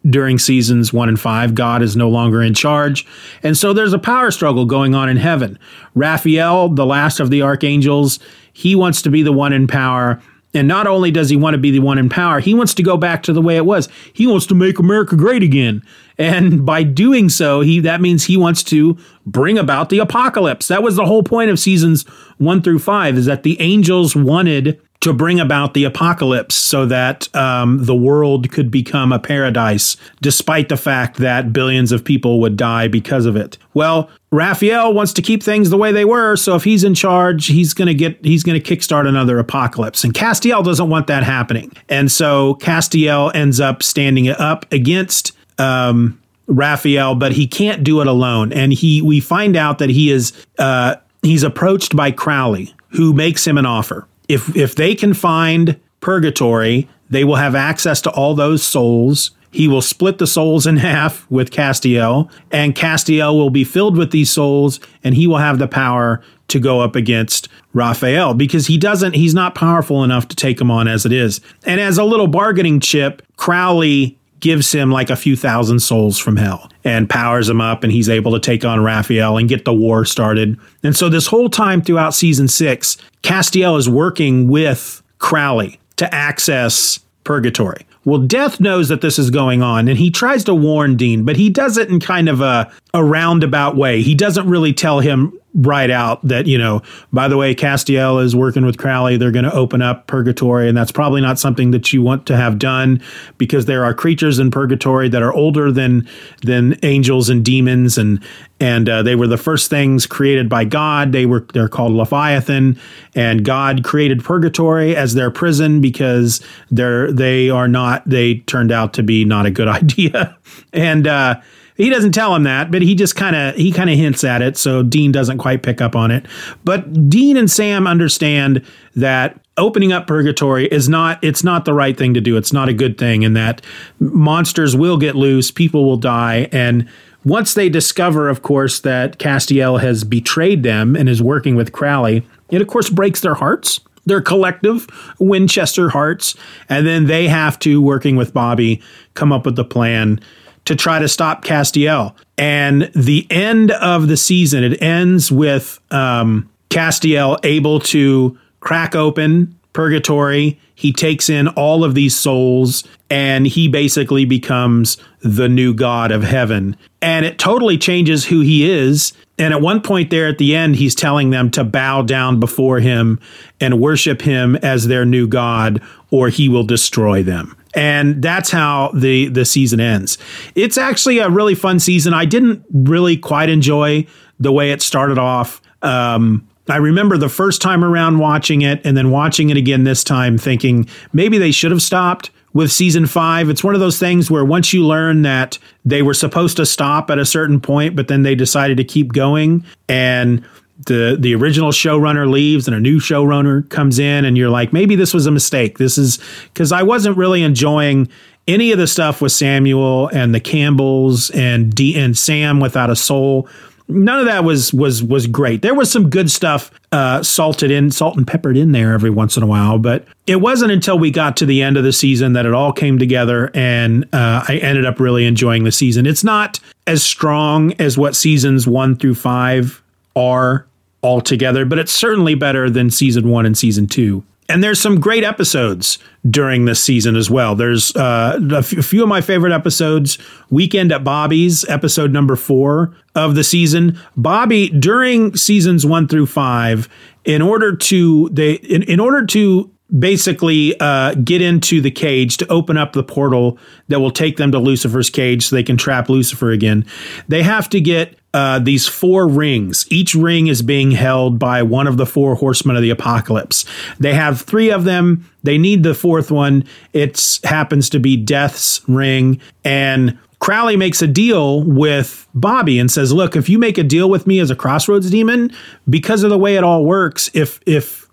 during 0.10 0.38
seasons 0.38 0.94
one 0.94 1.10
and 1.10 1.20
five. 1.20 1.54
God 1.54 1.82
is 1.82 1.96
no 1.96 2.10
longer 2.10 2.42
in 2.42 2.54
charge. 2.54 3.06
And 3.44 3.58
so 3.58 3.74
there's 3.74 3.94
a 3.94 4.00
power 4.00 4.32
struggle 4.32 4.66
going 4.66 4.96
on 4.96 5.10
in 5.10 5.18
heaven. 5.18 5.60
Raphael, 5.94 6.70
the 6.70 6.86
last 6.86 7.20
of 7.20 7.30
the 7.30 7.42
archangels, 7.42 8.20
he 8.54 8.76
wants 8.76 9.02
to 9.02 9.10
be 9.10 9.24
the 9.24 9.34
one 9.34 9.54
in 9.54 9.68
power. 9.68 10.22
And 10.54 10.68
not 10.68 10.88
only 10.88 11.12
does 11.12 11.30
he 11.30 11.36
want 11.36 11.54
to 11.54 11.60
be 11.60 11.72
the 11.72 11.80
one 11.80 11.98
in 11.98 12.08
power, 12.10 12.40
he 12.40 12.54
wants 12.54 12.74
to 12.76 12.84
go 12.84 12.96
back 12.96 13.22
to 13.24 13.34
the 13.34 13.42
way 13.42 13.58
it 13.58 13.66
was. 13.66 13.90
He 14.14 14.26
wants 14.26 14.46
to 14.48 14.56
make 14.56 14.80
America 14.80 15.16
great 15.16 15.44
again. 15.44 15.84
And 16.18 16.66
by 16.66 16.84
doing 16.84 17.30
so, 17.30 17.62
he 17.62 17.82
that 17.82 18.02
means 18.02 18.24
he 18.24 18.38
wants 18.38 18.64
to 18.64 18.98
bring 19.26 19.58
about 19.58 19.90
the 19.90 20.00
apocalypse. 20.00 20.70
That 20.70 20.82
was 20.82 20.96
the 20.96 21.06
whole 21.06 21.22
point 21.22 21.52
of 21.52 21.60
seasons 21.60 22.04
1 22.38 22.62
through 22.62 22.80
5 22.80 23.18
is 23.18 23.26
that 23.26 23.44
the 23.44 23.60
angels 23.60 24.16
wanted 24.16 24.82
to 25.00 25.14
bring 25.14 25.40
about 25.40 25.74
the 25.74 25.84
apocalypse 25.84 26.56
so 26.56 26.86
that 26.86 27.34
um, 27.36 27.86
the 27.86 27.96
world 27.96 28.52
could 28.52 28.72
become 28.72 29.12
a 29.12 29.20
paradise, 29.20 29.96
despite 30.22 30.70
the 30.70 30.78
fact 30.78 31.18
that 31.18 31.54
billions 31.54 31.92
of 31.92 32.04
people 32.04 32.40
would 32.42 32.58
die 32.58 32.88
because 32.88 33.26
of 33.26 33.36
it. 33.36 33.58
Well, 33.74 34.10
Raphael 34.32 34.94
wants 34.94 35.14
to 35.14 35.22
keep 35.22 35.44
things 35.44 35.70
the 35.70 35.78
way 35.78 35.92
they 35.92 36.04
were, 36.04 36.36
so 36.36 36.56
if 36.56 36.64
he's 36.64 36.84
in 36.84 36.96
charge, 36.96 37.46
he's 37.46 37.74
going 37.74 37.88
to 37.88 37.94
get 37.94 38.24
he's 38.26 38.44
going 38.44 38.62
to 38.62 38.76
kickstart 38.76 39.08
another 39.08 39.40
apocalypse. 39.40 40.04
And 40.04 40.14
Castiel 40.14 40.64
doesn't 40.64 40.90
want 40.90 41.08
that 41.08 41.24
happening, 41.24 41.72
and 41.88 42.12
so 42.12 42.56
Castiel 42.56 43.34
ends 43.36 43.60
up 43.60 43.84
standing 43.84 44.30
up 44.30 44.72
against. 44.72 45.34
Um, 45.60 46.22
Raphael, 46.50 47.16
but 47.16 47.34
he 47.34 47.46
can't 47.46 47.84
do 47.84 48.00
it 48.00 48.08
alone, 48.08 48.54
and 48.54 48.72
he 48.72 49.02
we 49.02 49.20
find 49.20 49.58
out 49.58 49.80
that 49.80 49.90
he 49.90 50.12
is 50.12 50.32
uh, 50.58 50.96
he's 51.22 51.44
approached 51.44 51.94
by 51.94 52.12
Crowley, 52.12 52.74
who 52.90 53.12
makes 53.12 53.46
him 53.46 53.58
an 53.58 53.66
offer 53.66 54.08
if 54.28 54.56
if 54.56 54.76
they 54.76 54.96
can 54.96 55.14
find 55.14 55.80
purgatory, 56.00 56.88
they 57.10 57.24
will 57.24 57.36
have 57.36 57.56
access 57.56 58.02
to 58.02 58.12
all 58.12 58.36
those 58.36 58.64
souls 58.64 59.32
he 59.52 59.68
will 59.68 59.82
split 59.82 60.18
the 60.18 60.28
souls 60.28 60.68
in 60.68 60.78
half 60.78 61.30
with 61.32 61.52
Castiel, 61.52 62.30
and 62.52 62.76
Castiel 62.76 63.34
will 63.34 63.50
be 63.50 63.64
filled 63.64 63.98
with 63.98 64.12
these 64.12 64.30
souls, 64.30 64.80
and 65.04 65.16
he 65.16 65.28
will 65.28 65.38
have 65.38 65.60
the 65.60 65.68
power 65.68 66.22
to 66.50 66.60
go 66.60 66.80
up 66.80 66.96
against 66.96 67.50
Raphael 67.74 68.34
because 68.34 68.68
he 68.68 68.78
doesn't, 68.78 69.16
he's 69.16 69.34
not 69.34 69.56
powerful 69.56 70.04
enough 70.04 70.28
to 70.30 70.36
take 70.36 70.62
him 70.62 70.72
on 70.72 70.88
as 70.88 71.06
it 71.06 71.12
is. 71.12 71.42
And 71.66 71.82
as 71.82 71.98
a 71.98 72.04
little 72.04 72.28
bargaining 72.28 72.80
chip, 72.80 73.22
Crowley 73.36 74.17
gives 74.40 74.72
him 74.72 74.92
like 74.92 75.10
a 75.10 75.16
few 75.16 75.36
thousand 75.36 75.80
souls 75.80 76.18
from 76.18 76.36
hell 76.36 76.70
and 76.84 77.10
powers 77.10 77.50
him 77.50 77.62
up 77.62 77.84
and 77.84 77.92
he's 77.92 78.10
able 78.10 78.32
to 78.32 78.40
take 78.40 78.64
on 78.64 78.84
Raphael 78.84 79.38
and 79.38 79.50
get 79.50 79.66
the 79.66 79.74
war 79.74 80.06
started. 80.06 80.58
And 80.84 80.96
so 80.96 81.10
this 81.10 81.28
whole 81.28 81.50
time 81.50 81.82
throughout 81.82 82.14
season 82.14 82.48
6, 82.48 82.98
Castiel 83.24 83.78
is 83.78 83.90
working 83.90 84.48
with 84.48 85.02
Crowley 85.20 85.80
to 85.98 86.14
access 86.14 87.00
purgatory. 87.24 87.86
Well, 88.06 88.20
Death 88.20 88.62
knows 88.62 88.88
that 88.88 89.02
this 89.02 89.20
is 89.20 89.30
going 89.30 89.62
on 89.62 89.90
and 89.90 89.98
he 89.98 90.10
tries 90.10 90.46
to 90.46 90.56
warn 90.56 90.96
Dean, 90.96 91.26
but 91.26 91.36
he 91.36 91.50
does 91.50 91.78
it 91.78 91.90
in 91.90 92.00
kind 92.00 92.30
of 92.30 92.40
a, 92.40 92.72
a 92.94 93.04
roundabout 93.04 93.76
way. 93.76 94.02
He 94.02 94.16
doesn't 94.16 94.48
really 94.48 94.72
tell 94.72 95.02
him 95.02 95.38
right 95.58 95.90
out 95.90 96.22
that, 96.22 96.46
you 96.46 96.58
know, 96.58 96.82
by 97.12 97.28
the 97.28 97.36
way, 97.36 97.56
Castiel 97.56 98.24
is 98.24 98.36
working 98.36 98.66
with 98.66 98.78
Crowley. 98.78 99.18
They're 99.18 99.32
going 99.32 99.46
to 99.46 99.54
open 99.54 99.82
up 99.82 100.06
purgatory. 100.06 100.70
And 100.70 100.78
that's 100.78 100.92
probably 100.92 101.20
not 101.20 101.40
something 101.40 101.72
that 101.72 101.92
you 101.92 102.04
want 102.04 102.28
to 102.28 102.38
have 102.38 102.60
done 102.60 103.02
because 103.40 103.66
there 103.66 103.84
are 103.84 103.94
creatures 103.94 104.38
in 104.38 104.52
purgatory 104.52 105.10
that 105.10 105.24
are 105.24 105.34
older 105.34 105.72
than, 105.72 106.08
than 106.44 106.78
angels 106.84 107.28
and 107.30 107.44
demons. 107.44 107.98
And, 107.98 108.24
and 108.60 108.88
uh, 108.88 109.02
they 109.02 109.16
were 109.16 109.26
the 109.26 109.38
first 109.38 109.70
things 109.70 110.06
created 110.06 110.48
by 110.48 110.64
God. 110.64 111.12
They 111.12 111.26
were, 111.26 111.48
they're 111.54 111.68
called 111.68 111.94
Leviathan 111.94 112.80
and 113.16 113.44
God 113.44 113.84
created 113.84 114.24
purgatory 114.24 114.96
as 114.96 115.16
their 115.16 115.32
prison 115.32 115.82
because 115.82 116.40
they're, 116.70 117.12
they 117.12 117.50
are 117.50 117.68
not, 117.68 118.08
they 118.08 118.36
turned 118.42 118.72
out 118.72 118.94
to 118.94 119.04
be 119.04 119.26
not 119.26 119.48
a 119.48 119.52
good 119.52 119.68
idea. 119.68 120.38
and, 120.72 121.08
uh, 121.08 121.42
he 121.78 121.90
doesn't 121.90 122.12
tell 122.12 122.36
him 122.36 122.44
that, 122.44 122.72
but 122.72 122.82
he 122.82 122.96
just 122.96 123.16
kind 123.16 123.36
of 123.36 123.56
he 123.56 123.72
kind 123.72 123.90
of 123.90 123.96
hints 123.96 124.24
at 124.24 124.42
it, 124.42 124.58
so 124.58 124.84
Dean 124.84 125.12
doesn't 125.12 125.38
quite 125.38 125.64
pick 125.64 125.80
up 125.80 125.96
on 125.96 126.12
it. 126.12 126.26
But 126.64 127.10
Dean 127.10 127.38
and 127.38 127.50
Sam 127.50 127.88
understand 127.88 128.64
that 128.96 129.40
opening 129.58 129.92
up 129.92 130.08
purgatory 130.08 130.68
is 130.68 130.90
not 130.90 131.24
it's 131.24 131.44
not 131.44 131.66
the 131.66 131.74
right 131.74 131.98
thing 131.98 132.14
to 132.16 132.22
do. 132.22 132.36
It's 132.36 132.54
not 132.54 132.70
a 132.70 132.74
good 132.74 132.98
thing 132.98 133.24
and 133.24 133.36
that 133.36 133.62
monsters 134.00 134.76
will 134.76 134.98
get 134.98 135.16
loose, 135.16 135.52
people 135.52 135.86
will 135.86 135.98
die 135.98 136.48
and 136.52 136.88
once 137.26 137.56
they 137.56 137.68
discover 137.68 138.30
of 138.30 138.42
course 138.42 138.80
that 138.82 139.18
Castiel 139.18 139.82
has 139.82 140.04
betrayed 140.04 140.64
them 140.64 140.96
and 140.96 141.10
is 141.10 141.22
working 141.22 141.56
with 141.56 141.74
Crowley, 141.74 142.26
it 142.50 142.62
of 142.62 142.68
course 142.68 142.90
breaks 142.90 143.22
their 143.22 143.36
hearts 143.36 143.82
their 144.08 144.22
collective 144.22 144.88
Winchester 145.20 145.90
hearts, 145.90 146.34
and 146.70 146.88
then 146.88 147.08
they 147.08 147.28
have 147.28 147.60
to, 147.60 147.82
working 147.82 148.16
with 148.16 148.34
Bobby, 148.34 148.82
come 149.14 149.34
up 149.34 149.46
with 149.46 149.60
a 149.60 149.66
plan 149.66 150.22
to 150.68 150.76
try 150.76 151.00
to 151.00 151.08
stop 151.08 151.46
Castiel. 151.46 152.14
And 152.38 152.92
the 152.94 153.26
end 153.30 153.72
of 153.72 154.10
the 154.10 154.18
season, 154.18 154.66
it 154.66 154.82
ends 154.82 155.32
with 155.32 155.80
um, 155.92 156.50
Castiel 156.70 157.40
able 157.44 157.80
to 157.82 158.38
crack 158.60 158.94
open 158.94 159.58
purgatory. 159.72 160.60
He 160.76 160.92
takes 160.92 161.30
in 161.30 161.48
all 161.50 161.86
of 161.86 161.96
these 161.96 162.18
souls 162.18 162.84
and 163.10 163.48
he 163.48 163.70
basically 163.70 164.26
becomes 164.26 164.98
the 165.22 165.48
new 165.48 165.74
god 165.74 166.12
of 166.12 166.24
heaven. 166.24 166.76
And 167.02 167.26
it 167.26 167.40
totally 167.40 167.78
changes 167.78 168.26
who 168.26 168.42
he 168.42 168.70
is. 168.70 169.14
And 169.40 169.54
at 169.54 169.62
one 169.62 169.82
point 169.82 170.10
there 170.10 170.28
at 170.28 170.38
the 170.38 170.54
end, 170.54 170.76
he's 170.76 170.96
telling 170.96 171.30
them 171.30 171.50
to 171.52 171.64
bow 171.64 172.02
down 172.02 172.42
before 172.42 172.80
him 172.80 173.22
and 173.62 173.80
worship 173.80 174.22
him 174.22 174.58
as 174.58 174.88
their 174.88 175.06
new 175.06 175.28
god, 175.28 175.82
or 176.12 176.28
he 176.28 176.50
will 176.50 176.64
destroy 176.64 177.24
them 177.24 177.57
and 177.74 178.22
that's 178.22 178.50
how 178.50 178.92
the 178.94 179.28
the 179.28 179.46
season 179.46 179.80
ends. 179.80 180.18
It's 180.56 180.78
actually 180.78 181.20
a 181.20 181.30
really 181.30 181.56
fun 181.56 181.80
season. 181.80 182.14
I 182.14 182.26
didn't 182.26 182.64
really 182.72 183.18
quite 183.18 183.50
enjoy 183.50 184.06
the 184.40 184.52
way 184.52 184.72
it 184.72 184.82
started 184.82 185.18
off. 185.18 185.62
Um, 185.82 186.48
I 186.70 186.78
remember 186.78 187.18
the 187.18 187.30
first 187.30 187.62
time 187.62 187.84
around 187.84 188.20
watching 188.20 188.62
it, 188.62 188.82
and 188.86 188.98
then 188.98 189.10
watching 189.12 189.50
it 189.50 189.58
again 189.58 189.84
this 189.84 190.04
time, 190.04 190.38
thinking 190.38 190.88
maybe 191.14 191.38
they 191.38 191.52
should 191.52 191.72
have 191.72 191.82
stopped 191.82 192.30
with 192.54 192.72
season 192.72 193.06
five. 193.06 193.50
It's 193.50 193.64
one 193.64 193.76
of 193.76 193.80
those 193.80 194.00
things 194.00 194.32
where 194.32 194.44
once 194.44 194.74
you 194.74 194.86
learn 194.86 195.22
that 195.22 195.60
they 195.86 196.02
were 196.02 196.14
supposed 196.14 196.58
to 196.58 196.66
stop 196.66 197.10
at 197.10 197.20
a 197.20 197.26
certain 197.26 197.62
point, 197.62 197.96
but 197.96 198.08
then 198.08 198.24
they 198.24 198.36
decided 198.36 198.78
to 198.78 198.84
keep 198.84 199.14
going, 199.14 199.64
and 199.88 200.46
the 200.86 201.18
the 201.20 201.34
original 201.34 201.72
showrunner 201.72 202.30
leaves 202.30 202.68
and 202.68 202.76
a 202.76 202.80
new 202.80 203.00
showrunner 203.00 203.68
comes 203.70 203.98
in 203.98 204.26
and 204.26 204.38
you're 204.38 204.50
like 204.50 204.72
maybe 204.72 204.96
this 204.96 205.14
was 205.14 205.26
a 205.26 205.32
mistake. 205.32 205.78
This 205.78 205.98
is 205.98 206.20
because 206.54 206.72
i 206.72 206.84
wasn't 206.84 207.18
really 207.18 207.44
enjoying 207.44 208.08
any 208.48 208.72
of 208.72 208.78
the 208.78 208.88
stuff 208.88 209.22
with 209.22 209.32
samuel 209.32 210.08
and 210.10 210.34
the 210.34 210.40
campbells 210.40 211.30
and 211.32 211.74
d 211.74 211.98
and 211.98 212.18
sam 212.18 212.60
without 212.60 212.90
a 212.90 212.96
soul. 212.96 213.48
None 213.90 214.20
of 214.20 214.26
that 214.26 214.44
was 214.44 214.74
was 214.74 215.02
was 215.02 215.26
great. 215.26 215.62
There 215.62 215.74
was 215.74 215.90
some 215.90 216.10
good 216.10 216.30
stuff 216.30 216.70
uh, 216.92 217.24
salted 217.24 217.72
in 217.72 217.90
salt 217.90 218.16
and 218.16 218.28
peppered 218.28 218.56
in 218.56 218.72
there 218.72 218.94
every 218.94 219.10
once 219.10 219.36
in 219.36 219.44
a 219.44 219.48
while 219.48 219.80
but 219.80 220.06
it 220.28 220.38
wasn't 220.38 220.72
until 220.72 220.98
we 221.00 221.10
got 221.10 221.36
to 221.38 221.46
the 221.46 221.62
end 221.62 221.78
of 221.78 221.84
the 221.84 221.92
season 221.92 222.34
that 222.34 222.46
it 222.46 222.54
all 222.54 222.72
came 222.72 223.00
together 223.00 223.50
and 223.54 224.04
uh, 224.14 224.44
i 224.48 224.60
ended 224.62 224.86
up 224.86 225.00
really 225.00 225.26
enjoying 225.26 225.64
the 225.64 225.72
season. 225.72 226.06
It's 226.06 226.24
not 226.24 226.60
as 226.86 227.04
strong 227.04 227.74
as 227.80 227.98
what 227.98 228.16
seasons 228.16 228.68
one 228.68 228.96
through 228.96 229.16
five 229.16 229.82
are 230.18 230.68
altogether, 231.04 231.64
but 231.64 231.78
it's 231.78 231.92
certainly 231.92 232.36
better 232.36 232.70
than 232.70 232.90
season 232.90 233.30
one 233.30 233.46
and 233.46 233.58
season 233.58 233.88
two. 233.88 234.24
And 234.50 234.64
there's 234.64 234.80
some 234.80 235.02
great 235.02 235.26
episodes 235.26 236.00
during 236.30 236.66
this 236.66 236.82
season 236.82 237.18
as 237.18 237.30
well. 237.30 237.54
There's 237.54 237.94
uh, 237.96 238.40
a, 238.52 238.58
f- 238.58 238.78
a 238.78 238.82
few 238.82 239.04
of 239.04 239.10
my 239.10 239.20
favorite 239.20 239.52
episodes. 239.52 240.18
Weekend 240.50 240.94
at 240.94 241.04
Bobby's, 241.04 241.66
episode 241.66 242.14
number 242.14 242.38
four 242.38 242.96
of 243.14 243.36
the 243.36 243.44
season. 243.44 244.00
Bobby, 244.16 244.70
during 244.70 245.36
seasons 245.36 245.86
one 245.86 246.08
through 246.08 246.28
five, 246.28 246.88
in 247.26 247.42
order 247.42 247.76
to 247.76 248.30
they 248.32 248.54
in, 248.54 248.84
in 248.84 249.02
order 249.02 249.26
to 249.26 249.70
basically 250.00 250.80
uh, 250.80 251.14
get 251.16 251.42
into 251.42 251.82
the 251.82 251.92
cage 251.92 252.38
to 252.38 252.48
open 252.48 252.78
up 252.78 252.94
the 252.94 253.04
portal 253.04 253.58
that 253.90 254.00
will 254.00 254.12
take 254.12 254.38
them 254.38 254.52
to 254.52 254.60
Lucifer's 254.60 255.10
cage 255.10 255.48
so 255.48 255.56
they 255.56 255.64
can 255.64 255.78
trap 255.78 256.10
Lucifer 256.10 256.52
again. 256.52 256.86
They 257.28 257.44
have 257.44 257.70
to 257.70 257.82
get 257.82 258.17
uh, 258.38 258.60
these 258.60 258.88
four 258.88 259.28
rings. 259.28 259.88
Each 259.90 260.14
ring 260.14 260.46
is 260.46 260.62
being 260.62 260.92
held 260.92 261.40
by 261.40 261.64
one 261.64 261.88
of 261.88 261.98
the 261.98 262.06
four 262.06 262.36
horsemen 262.36 262.76
of 262.76 262.84
the 262.84 262.92
apocalypse. 262.92 263.66
They 264.00 264.14
have 264.14 264.42
three 264.42 264.70
of 264.70 264.84
them. 264.84 265.28
They 265.42 265.58
need 265.58 265.82
the 265.82 265.96
fourth 265.96 266.30
one. 266.30 266.64
It 266.94 267.40
happens 267.44 267.90
to 267.90 268.00
be 268.00 268.16
Death's 268.16 268.88
ring. 268.88 269.42
And 269.66 270.20
Crowley 270.38 270.78
makes 270.78 271.02
a 271.02 271.08
deal 271.08 271.64
with 271.64 272.28
Bobby 272.36 272.78
and 272.78 272.92
says, 272.92 273.12
"Look, 273.12 273.36
if 273.36 273.50
you 273.50 273.58
make 273.58 273.80
a 273.80 273.84
deal 273.84 274.08
with 274.08 274.28
me 274.28 274.40
as 274.40 274.52
a 274.52 274.56
crossroads 274.56 275.10
demon, 275.10 275.52
because 275.90 276.22
of 276.22 276.30
the 276.30 276.38
way 276.38 276.58
it 276.58 276.64
all 276.64 276.86
works, 276.86 277.32
if 277.34 277.60
if 277.66 278.08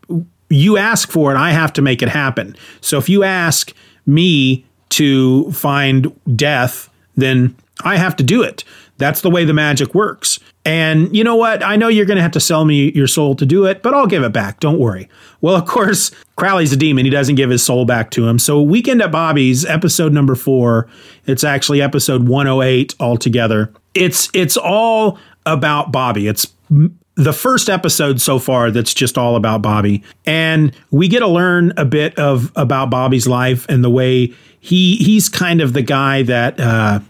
you 0.48 0.78
ask 0.78 1.10
for 1.10 1.32
it, 1.32 1.36
I 1.36 1.50
have 1.50 1.74
to 1.74 1.82
make 1.82 2.00
it 2.00 2.08
happen. 2.08 2.56
So 2.80 2.96
if 2.96 3.10
you 3.10 3.24
ask 3.24 3.74
me 4.06 4.64
to 4.88 5.52
find 5.52 6.18
death, 6.34 6.88
then 7.14 7.54
I 7.82 7.98
have 7.98 8.16
to 8.16 8.22
do 8.22 8.42
it. 8.42 8.64
That's 9.04 9.20
the 9.20 9.28
way 9.28 9.44
the 9.44 9.52
magic 9.52 9.94
works. 9.94 10.40
And 10.64 11.14
you 11.14 11.24
know 11.24 11.36
what? 11.36 11.62
I 11.62 11.76
know 11.76 11.88
you're 11.88 12.06
going 12.06 12.16
to 12.16 12.22
have 12.22 12.30
to 12.30 12.40
sell 12.40 12.64
me 12.64 12.90
your 12.92 13.06
soul 13.06 13.34
to 13.36 13.44
do 13.44 13.66
it, 13.66 13.82
but 13.82 13.92
I'll 13.92 14.06
give 14.06 14.22
it 14.22 14.32
back. 14.32 14.60
Don't 14.60 14.78
worry. 14.78 15.10
Well, 15.42 15.56
of 15.56 15.66
course, 15.66 16.10
Crowley's 16.36 16.72
a 16.72 16.76
demon. 16.78 17.04
He 17.04 17.10
doesn't 17.10 17.34
give 17.34 17.50
his 17.50 17.62
soul 17.62 17.84
back 17.84 18.10
to 18.12 18.26
him. 18.26 18.38
So, 18.38 18.62
Weekend 18.62 19.02
at 19.02 19.12
Bobby's, 19.12 19.66
episode 19.66 20.14
number 20.14 20.34
four, 20.34 20.88
it's 21.26 21.44
actually 21.44 21.82
episode 21.82 22.26
108 22.26 22.94
altogether. 22.98 23.70
It's 23.92 24.30
it's 24.32 24.56
all 24.56 25.18
about 25.44 25.92
Bobby. 25.92 26.26
It's 26.26 26.46
the 27.16 27.34
first 27.34 27.68
episode 27.68 28.22
so 28.22 28.38
far 28.38 28.70
that's 28.70 28.94
just 28.94 29.18
all 29.18 29.36
about 29.36 29.60
Bobby. 29.60 30.02
And 30.24 30.74
we 30.90 31.08
get 31.08 31.18
to 31.18 31.28
learn 31.28 31.74
a 31.76 31.84
bit 31.84 32.18
of 32.18 32.50
about 32.56 32.88
Bobby's 32.88 33.28
life 33.28 33.66
and 33.68 33.84
the 33.84 33.90
way 33.90 34.32
he 34.60 34.96
he's 34.96 35.28
kind 35.28 35.60
of 35.60 35.74
the 35.74 35.82
guy 35.82 36.22
that 36.22 36.58
uh, 36.58 37.00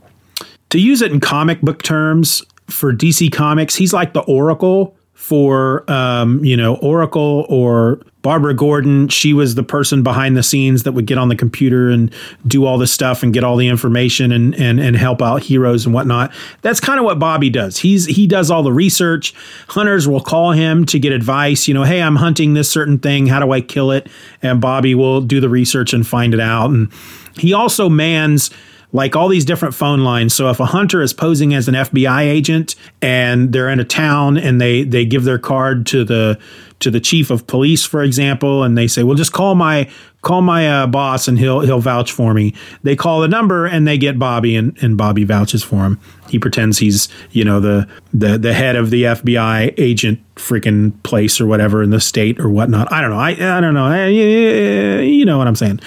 to 0.70 0.78
use 0.78 1.02
it 1.02 1.12
in 1.12 1.20
comic 1.20 1.60
book 1.60 1.82
terms 1.82 2.42
for 2.68 2.92
DC 2.92 3.32
Comics, 3.32 3.74
he's 3.74 3.92
like 3.92 4.12
the 4.12 4.22
Oracle 4.22 4.96
for 5.12 5.90
um, 5.90 6.44
you 6.44 6.56
know 6.56 6.76
Oracle 6.76 7.46
or 7.48 8.00
Barbara 8.20 8.54
Gordon. 8.54 9.08
She 9.08 9.32
was 9.32 9.54
the 9.54 9.62
person 9.62 10.02
behind 10.02 10.36
the 10.36 10.42
scenes 10.42 10.82
that 10.82 10.92
would 10.92 11.06
get 11.06 11.18
on 11.18 11.28
the 11.28 11.36
computer 11.36 11.88
and 11.88 12.12
do 12.46 12.66
all 12.66 12.78
the 12.78 12.86
stuff 12.86 13.22
and 13.22 13.32
get 13.32 13.44
all 13.44 13.56
the 13.56 13.68
information 13.68 14.32
and 14.32 14.54
and 14.54 14.80
and 14.80 14.96
help 14.96 15.22
out 15.22 15.42
heroes 15.42 15.86
and 15.86 15.94
whatnot. 15.94 16.32
That's 16.62 16.80
kind 16.80 16.98
of 16.98 17.04
what 17.04 17.18
Bobby 17.18 17.48
does. 17.48 17.78
He's 17.78 18.06
he 18.06 18.26
does 18.26 18.50
all 18.50 18.62
the 18.62 18.72
research. 18.72 19.34
Hunters 19.68 20.08
will 20.08 20.20
call 20.20 20.52
him 20.52 20.84
to 20.86 20.98
get 20.98 21.12
advice. 21.12 21.68
You 21.68 21.74
know, 21.74 21.84
hey, 21.84 22.02
I'm 22.02 22.16
hunting 22.16 22.54
this 22.54 22.70
certain 22.70 22.98
thing. 22.98 23.26
How 23.26 23.40
do 23.40 23.52
I 23.52 23.60
kill 23.60 23.92
it? 23.92 24.08
And 24.42 24.60
Bobby 24.60 24.94
will 24.94 25.20
do 25.20 25.40
the 25.40 25.48
research 25.48 25.92
and 25.92 26.06
find 26.06 26.34
it 26.34 26.40
out. 26.40 26.70
And 26.70 26.90
he 27.38 27.52
also 27.52 27.88
mans 27.88 28.50
like 28.94 29.16
all 29.16 29.28
these 29.28 29.44
different 29.44 29.74
phone 29.74 30.04
lines. 30.04 30.32
So 30.32 30.48
if 30.50 30.60
a 30.60 30.66
hunter 30.66 31.02
is 31.02 31.12
posing 31.12 31.52
as 31.52 31.66
an 31.66 31.74
FBI 31.74 32.22
agent 32.22 32.76
and 33.02 33.52
they're 33.52 33.68
in 33.68 33.80
a 33.80 33.84
town 33.84 34.38
and 34.38 34.60
they 34.60 34.84
they 34.84 35.04
give 35.04 35.24
their 35.24 35.38
card 35.38 35.84
to 35.86 36.04
the 36.04 36.38
to 36.78 36.92
the 36.92 37.00
chief 37.00 37.30
of 37.30 37.46
police, 37.48 37.84
for 37.84 38.02
example, 38.02 38.62
and 38.62 38.78
they 38.78 38.86
say, 38.86 39.02
"Well, 39.02 39.16
just 39.16 39.32
call 39.32 39.56
my 39.56 39.90
call 40.22 40.42
my 40.42 40.68
uh, 40.68 40.86
boss 40.86 41.26
and 41.26 41.38
he'll 41.38 41.60
he'll 41.60 41.80
vouch 41.80 42.12
for 42.12 42.34
me." 42.34 42.54
They 42.84 42.94
call 42.94 43.20
the 43.20 43.26
number 43.26 43.66
and 43.66 43.86
they 43.86 43.98
get 43.98 44.16
Bobby, 44.16 44.54
and, 44.54 44.80
and 44.80 44.96
Bobby 44.96 45.24
vouches 45.24 45.64
for 45.64 45.84
him. 45.84 45.98
He 46.28 46.38
pretends 46.38 46.78
he's 46.78 47.08
you 47.32 47.44
know 47.44 47.58
the 47.58 47.88
the 48.12 48.38
the 48.38 48.54
head 48.54 48.76
of 48.76 48.90
the 48.90 49.02
FBI 49.02 49.74
agent 49.76 50.20
freaking 50.36 51.02
place 51.02 51.40
or 51.40 51.46
whatever 51.46 51.82
in 51.82 51.90
the 51.90 52.00
state 52.00 52.38
or 52.38 52.48
whatnot. 52.48 52.92
I 52.92 53.00
don't 53.00 53.10
know. 53.10 53.18
I 53.18 53.30
I 53.58 53.60
don't 53.60 53.74
know. 53.74 53.86
I, 53.86 54.06
you 54.06 55.24
know 55.24 55.36
what 55.36 55.48
I'm 55.48 55.56
saying. 55.56 55.80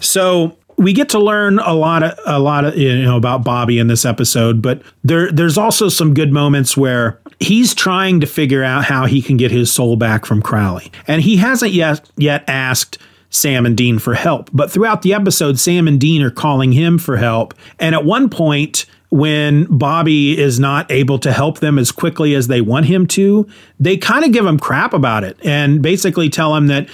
So 0.00 0.56
we 0.76 0.92
get 0.92 1.08
to 1.10 1.18
learn 1.18 1.58
a 1.58 1.72
lot 1.72 2.02
of 2.02 2.18
a 2.26 2.38
lot 2.38 2.64
of 2.64 2.76
you 2.76 3.02
know 3.02 3.16
about 3.16 3.44
Bobby 3.44 3.78
in 3.78 3.86
this 3.86 4.04
episode, 4.04 4.60
but 4.60 4.82
there 5.04 5.30
there's 5.32 5.58
also 5.58 5.88
some 5.88 6.14
good 6.14 6.32
moments 6.32 6.76
where 6.76 7.20
he's 7.40 7.74
trying 7.74 8.20
to 8.20 8.26
figure 8.26 8.62
out 8.62 8.84
how 8.84 9.06
he 9.06 9.22
can 9.22 9.36
get 9.36 9.50
his 9.50 9.72
soul 9.72 9.96
back 9.96 10.26
from 10.26 10.42
Crowley. 10.42 10.90
And 11.06 11.22
he 11.22 11.36
hasn't 11.36 11.72
yet 11.72 12.08
yet 12.16 12.44
asked 12.46 12.98
Sam 13.30 13.66
and 13.66 13.76
Dean 13.76 13.98
for 13.98 14.14
help. 14.14 14.50
But 14.52 14.70
throughout 14.70 15.02
the 15.02 15.14
episode, 15.14 15.58
Sam 15.58 15.88
and 15.88 16.00
Dean 16.00 16.22
are 16.22 16.30
calling 16.30 16.72
him 16.72 16.98
for 16.98 17.16
help. 17.16 17.54
And 17.78 17.94
at 17.94 18.04
one 18.04 18.28
point, 18.28 18.86
when 19.10 19.64
Bobby 19.64 20.38
is 20.38 20.58
not 20.58 20.90
able 20.90 21.18
to 21.20 21.32
help 21.32 21.60
them 21.60 21.78
as 21.78 21.92
quickly 21.92 22.34
as 22.34 22.48
they 22.48 22.60
want 22.60 22.86
him 22.86 23.06
to, 23.06 23.46
they 23.78 23.96
kind 23.96 24.24
of 24.24 24.32
give 24.32 24.44
him 24.44 24.58
crap 24.58 24.92
about 24.92 25.22
it 25.22 25.38
and 25.44 25.80
basically 25.80 26.28
tell 26.28 26.54
him 26.56 26.66
that 26.66 26.88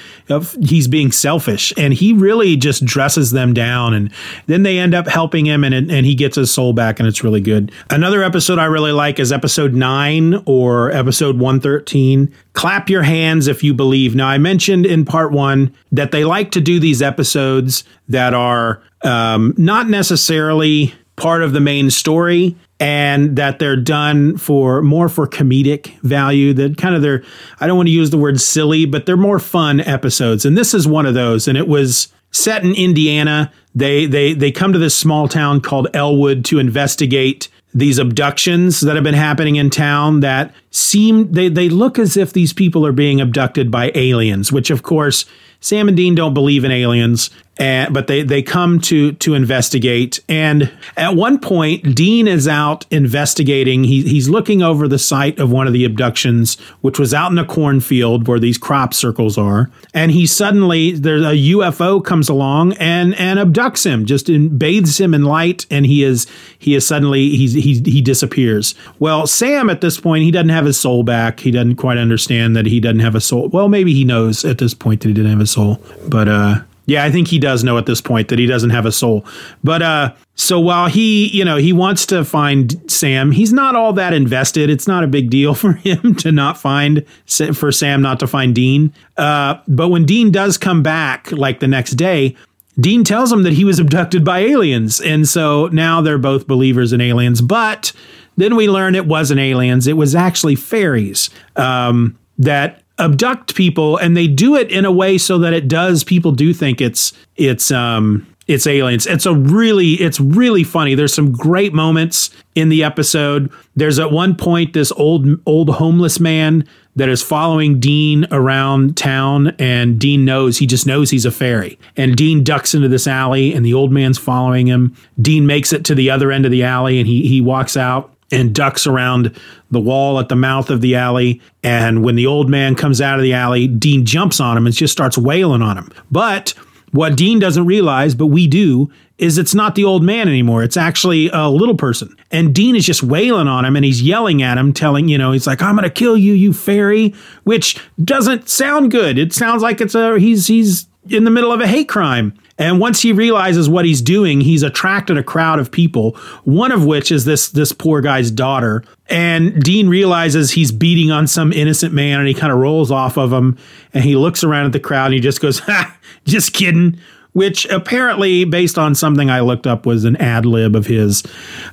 he's 0.61 0.89
being 0.89 1.11
selfish. 1.11 1.73
And 1.77 1.95
he 1.95 2.13
really 2.13 2.57
just 2.57 2.85
dresses 2.85 3.31
them 3.31 3.55
down. 3.55 3.95
And 3.95 4.13
then 4.47 4.63
they 4.63 4.79
end 4.79 4.95
up 4.95 5.07
helping 5.07 5.47
him 5.47 5.65
and, 5.65 5.75
and 5.75 6.07
he 6.07 6.15
gets 6.15 6.37
his 6.37 6.53
soul 6.53 6.73
back, 6.73 6.99
and 6.99 7.09
it's 7.09 7.25
really 7.25 7.41
good. 7.41 7.73
Another 7.91 8.23
episode 8.23 8.59
I 8.59 8.67
really 8.67 8.93
like 8.93 9.19
is 9.19 9.33
episode 9.33 9.75
nine 9.75 10.43
or 10.47 10.91
episode 10.93 11.39
113 11.39 12.33
Clap 12.53 12.91
Your 12.91 13.03
Hands 13.03 13.47
If 13.47 13.65
You 13.65 13.73
Believe. 13.73 14.15
Now, 14.15 14.29
I 14.29 14.39
mentioned 14.39 14.85
in 14.85 15.05
part 15.05 15.33
one 15.33 15.75
that 15.91 16.13
they 16.13 16.25
like 16.25 16.51
to 16.53 16.61
do 16.61 16.79
these 16.79 17.01
episodes 17.01 17.85
that 18.09 18.35
are 18.35 18.83
um, 19.03 19.55
not 19.57 19.89
necessarily 19.89 20.95
part 21.23 21.43
of 21.43 21.53
the 21.53 21.61
main 21.61 21.89
story 21.89 22.57
and 22.81 23.37
that 23.37 23.61
they're 23.61 23.77
done 23.77 24.37
for 24.37 24.83
more 24.83 25.09
for 25.09 25.29
comedic 25.29 25.97
value. 26.01 26.53
That 26.53 26.77
kind 26.77 26.97
of 26.97 27.03
they're 27.03 27.23
I 27.61 27.69
don't 27.69 27.77
want 27.77 27.87
to 27.87 27.93
use 27.93 28.11
the 28.11 28.19
word 28.19 28.41
silly 28.41 28.87
but 28.87 29.07
they're 29.07 29.17
more 29.17 29.39
fun 29.39 29.81
episodes. 29.81 30.45
And 30.45 30.59
this 30.59 30.75
is 30.75 30.89
one 30.89 31.07
of 31.07 31.15
those. 31.15 31.47
And 31.47 31.57
it 31.57 31.69
was 31.69 32.09
set 32.33 32.65
in 32.65 32.75
Indiana. 32.75 33.53
They 33.73 34.07
they 34.07 34.35
they 34.35 34.51
come 34.51 34.73
to 34.73 34.81
this 34.81 34.97
small 34.97 35.29
town 35.29 35.61
called 35.61 35.87
Elwood 35.95 36.45
to 36.47 36.59
investigate 36.59 37.49
these 37.73 37.99
abductions 37.99 38.81
that 38.81 38.97
have 38.97 39.05
been 39.05 39.15
happening 39.15 39.57
in 39.57 39.71
town 39.71 40.21
that 40.21 40.53
seem 40.73 41.31
they 41.31 41.49
they 41.49 41.69
look 41.69 42.01
as 42.01 42.17
if 42.17 42.33
these 42.33 42.53
people 42.53 42.85
are 42.85 42.93
being 42.93 43.21
abducted 43.21 43.71
by 43.71 43.91
aliens 43.95 44.53
which 44.53 44.71
of 44.71 44.83
course 44.83 45.25
Sam 45.63 45.87
and 45.87 45.97
Dean 45.97 46.17
don't 46.17 46.35
believe 46.35 46.65
in 46.65 46.73
aliens, 46.73 47.31
and, 47.59 47.95
but 47.95 48.09
they, 48.09 48.23
they 48.23 48.43
come 48.43 48.81
to 48.81 49.13
to 49.13 49.35
investigate. 49.35 50.21
And 50.29 50.73
at 50.97 51.15
one 51.15 51.39
point, 51.39 51.95
Dean 51.95 52.27
is 52.27 52.49
out 52.49 52.85
investigating. 52.91 53.85
He, 53.85 54.03
he's 54.03 54.29
looking 54.29 54.63
over 54.63 54.89
the 54.89 54.99
site 54.99 55.39
of 55.39 55.53
one 55.53 55.69
of 55.69 55.73
the 55.73 55.85
abductions, 55.85 56.59
which 56.81 56.99
was 56.99 57.15
out 57.15 57.31
in 57.31 57.39
a 57.39 57.45
cornfield 57.45 58.27
where 58.27 58.41
these 58.41 58.59
crop 58.59 58.93
circles 58.93 59.39
are. 59.39 59.71
And 59.95 60.11
he 60.11 60.27
suddenly 60.27 60.93
there's 60.93 61.23
a 61.23 61.53
UFO 61.53 62.05
comes 62.05 62.29
along 62.29 62.73
and 62.75 63.15
and 63.15 63.39
abducts 63.39 63.87
him, 63.87 64.07
just 64.07 64.29
in, 64.29 64.59
bathes 64.59 64.99
him 64.99 65.15
in 65.15 65.23
light, 65.23 65.67
and 65.71 65.87
he 65.87 66.03
is 66.03 66.27
he 66.59 66.75
is 66.75 66.87
suddenly 66.87 67.37
he's, 67.37 67.53
he 67.53 67.81
he 67.85 68.01
disappears. 68.01 68.75
Well, 68.99 69.29
Sam 69.29 69.71
at 69.71 69.83
this 69.83 70.01
point 70.01 70.25
he 70.25 70.33
doesn't 70.33 70.49
have 70.49 70.65
his 70.65 70.81
soul 70.81 71.05
back. 71.05 71.39
He 71.39 71.53
doesn't 71.53 71.77
quite 71.77 71.99
understand 71.99 72.57
that 72.57 72.67
he 72.67 72.81
doesn't 72.81 73.01
have 73.01 73.15
a 73.15 73.21
soul. 73.21 73.49
Well, 73.51 73.69
maybe 73.69 73.93
he 73.93 74.05
knows 74.05 74.45
at 74.45 74.59
this 74.59 74.75
point 74.75 75.03
that 75.03 75.09
he 75.09 75.15
didn't 75.15 75.31
have 75.31 75.41
his 75.41 75.52
soul. 75.53 75.83
But 76.09 76.29
uh, 76.29 76.63
yeah, 76.87 77.05
I 77.05 77.11
think 77.11 77.29
he 77.29 77.39
does 77.39 77.63
know 77.63 77.79
at 77.79 77.87
this 77.87 78.01
point 78.01 78.29
that 78.29 78.39
he 78.39 78.47
doesn't 78.47 78.71
have 78.71 78.87
a 78.87 78.93
soul. 78.93 79.25
But 79.63 79.83
uh, 79.83 80.15
so 80.35 80.59
while 80.59 80.89
he, 80.89 81.29
you 81.29 81.45
know, 81.45 81.57
he 81.57 81.73
wants 81.73 82.07
to 82.07 82.25
find 82.25 82.91
Sam, 82.91 83.31
he's 83.31 83.53
not 83.53 83.77
all 83.77 83.93
that 83.93 84.13
invested. 84.13 84.69
It's 84.69 84.89
not 84.89 85.05
a 85.05 85.07
big 85.07 85.31
deal 85.31 85.55
for 85.63 85.73
him 85.75 86.15
to 86.17 86.33
not 86.33 86.59
find 86.59 87.07
for 87.55 87.71
Sam 87.71 88.03
not 88.03 88.19
to 88.21 88.27
find 88.27 88.55
Dean. 88.55 88.93
Uh, 89.17 89.59
but 89.69 89.89
when 89.89 90.05
Dean 90.05 90.31
does 90.31 90.59
come 90.59 90.83
back, 90.83 91.31
like 91.31 91.61
the 91.61 91.69
next 91.69 91.93
day, 91.93 92.37
Dean 92.81 93.05
tells 93.05 93.31
him 93.31 93.43
that 93.43 93.53
he 93.53 93.65
was 93.65 93.79
abducted 93.79 94.25
by 94.25 94.41
aliens, 94.41 95.01
and 95.01 95.29
so 95.29 95.67
now 95.69 96.01
they're 96.01 96.17
both 96.17 96.47
believers 96.47 96.93
in 96.93 97.03
aliens. 97.03 97.43
But 97.43 97.93
then 98.39 98.57
we 98.57 98.69
learn 98.69 98.95
it 98.95 99.07
wasn't 99.07 99.41
aliens; 99.41 99.87
it 99.87 99.97
was 99.97 100.15
actually 100.15 100.55
fairies 100.55 101.29
um, 101.57 102.19
that 102.39 102.83
abduct 102.99 103.55
people 103.55 103.97
and 103.97 104.17
they 104.17 104.29
do 104.29 104.55
it 104.57 104.71
in 104.71 104.85
a 104.85 104.93
way 104.93 105.19
so 105.19 105.39
that 105.39 105.53
it 105.53 105.67
does 105.69 106.05
people 106.05 106.33
do 106.33 106.53
think 106.53 106.81
it's 106.81 107.13
it's 107.37 107.71
um 107.71 108.27
it's 108.49 108.67
aliens. 108.67 109.07
It's 109.07 109.27
a 109.27 109.35
really 109.35 109.93
it's 109.95 110.21
really 110.21 110.65
funny. 110.65 110.95
There's 110.95 111.15
some 111.15 111.33
great 111.33 111.73
moments 111.73 112.31
in 112.55 112.69
the 112.69 112.83
episode. 112.85 113.53
There's 113.77 113.99
at 113.99 114.11
one 114.11 114.37
point 114.37 114.73
this 114.73 114.93
old 114.93 115.27
old 115.47 115.71
homeless 115.71 116.19
man 116.21 116.67
that 116.97 117.09
is 117.09 117.23
following 117.23 117.81
Dean 117.81 118.27
around 118.31 118.97
town 118.97 119.55
and 119.59 119.99
Dean 119.99 120.25
knows 120.25 120.59
he 120.59 120.67
just 120.67 120.87
knows 120.87 121.11
he's 121.11 121.25
a 121.25 121.31
fairy. 121.31 121.79
And 121.97 122.17
Dean 122.17 122.45
ducks 122.45 122.75
into 122.75 122.89
this 122.89 123.07
alley 123.07 123.55
and 123.55 123.65
the 123.65 123.75
old 123.75 123.93
man's 123.93 124.19
following 124.19 124.67
him. 124.67 124.95
Dean 125.21 125.47
makes 125.47 125.73
it 125.73 125.85
to 125.87 125.95
the 125.95 126.11
other 126.11 126.31
end 126.31 126.45
of 126.45 126.51
the 126.51 126.65
alley 126.65 126.99
and 126.99 127.07
he 127.07 127.27
he 127.27 127.41
walks 127.41 127.77
out 127.77 128.15
and 128.33 128.55
ducks 128.55 128.87
around 128.87 129.39
the 129.71 129.81
wall 129.81 130.19
at 130.19 130.29
the 130.29 130.37
mouth 130.37 130.71
of 130.71 130.81
the 130.81 130.97
alley. 130.97 131.41
And 131.63 132.03
when 132.03 132.17
the 132.17 132.27
old 132.27 132.51
man 132.51 132.75
comes 132.75 133.01
out 133.01 133.19
of 133.19 133.23
the 133.23 133.35
alley, 133.35 133.69
Dean 133.69 134.05
jumps 134.05 134.41
on 134.41 134.57
him 134.57 134.67
and 134.67 134.75
just 134.75 134.93
starts 134.93 135.17
wailing 135.17 135.63
on 135.63 135.79
him. 135.79 135.93
But 136.11 136.55
what 136.91 137.17
Dean 137.17 137.39
doesn't 137.39 137.67
realize, 137.67 138.15
but 138.15 138.27
we 138.27 138.47
do, 138.47 138.91
is 139.19 139.39
it's 139.39 139.55
not 139.55 139.77
the 139.77 139.85
old 139.85 140.03
man 140.03 140.29
anymore. 140.29 140.63
It's 140.63 140.77
actually 140.77 141.31
a 141.33 141.49
little 141.49 141.77
person. 141.77 142.17
And 142.31 142.55
Dean 142.55 142.75
is 142.75 142.85
just 142.85 143.03
wailing 143.03 143.49
on 143.49 143.65
him 143.65 143.77
and 143.77 143.85
he's 143.85 144.03
yelling 144.03 144.43
at 144.43 144.59
him, 144.59 144.73
telling, 144.73 145.09
you 145.09 145.17
know, 145.17 145.33
he's 145.33 145.47
like, 145.47 145.63
I'm 145.63 145.77
gonna 145.77 145.91
kill 145.91 146.17
you, 146.17 146.33
you 146.33 146.53
fairy, 146.53 147.15
which 147.45 147.81
doesn't 148.03 148.49
sound 148.49 148.91
good. 148.91 149.19
It 149.19 149.33
sounds 149.33 149.63
like 149.63 149.81
it's 149.81 149.95
a 149.95 150.19
he's 150.19 150.49
he's 150.49 150.89
in 151.09 151.25
the 151.25 151.31
middle 151.31 151.53
of 151.53 151.61
a 151.61 151.67
hate 151.67 151.89
crime. 151.89 152.35
And 152.63 152.79
once 152.79 153.03
he 153.03 153.11
realizes 153.11 153.69
what 153.69 153.85
he's 153.85 154.01
doing, 154.01 154.41
he's 154.41 154.63
attracted 154.63 155.19
a 155.19 155.25
crowd 155.25 155.59
of 155.59 155.73
people, 155.73 156.13
one 156.45 156.71
of 156.71 156.85
which 156.85 157.11
is 157.11 157.25
this 157.25 157.49
this 157.49 157.73
poor 157.73 158.01
guy's 158.01 158.31
daughter. 158.31 158.85
And 159.09 159.61
Dean 159.61 159.89
realizes 159.89 160.53
he's 160.53 160.71
beating 160.71 161.11
on 161.11 161.27
some 161.27 161.53
innocent 161.53 161.93
man 161.93 162.21
and 162.21 162.29
he 162.29 162.35
kind 162.35 162.53
of 162.53 162.61
rolls 162.61 162.93
off 162.93 163.19
of 163.19 163.33
him 163.33 163.59
and 163.93 164.05
he 164.05 164.15
looks 164.15 164.45
around 164.45 164.67
at 164.67 164.73
the 164.73 164.79
crowd 164.79 165.07
and 165.07 165.15
he 165.15 165.21
just 165.21 165.41
goes, 165.41 165.59
"Ha, 165.67 165.99
just 166.25 166.53
kidding." 166.53 167.01
Which 167.33 167.65
apparently, 167.65 168.45
based 168.45 168.79
on 168.79 168.95
something 168.95 169.29
I 169.29 169.41
looked 169.41 169.67
up, 169.67 169.85
was 169.85 170.05
an 170.05 170.15
ad 170.17 170.47
lib 170.47 170.77
of 170.77 170.87
his. 170.87 171.25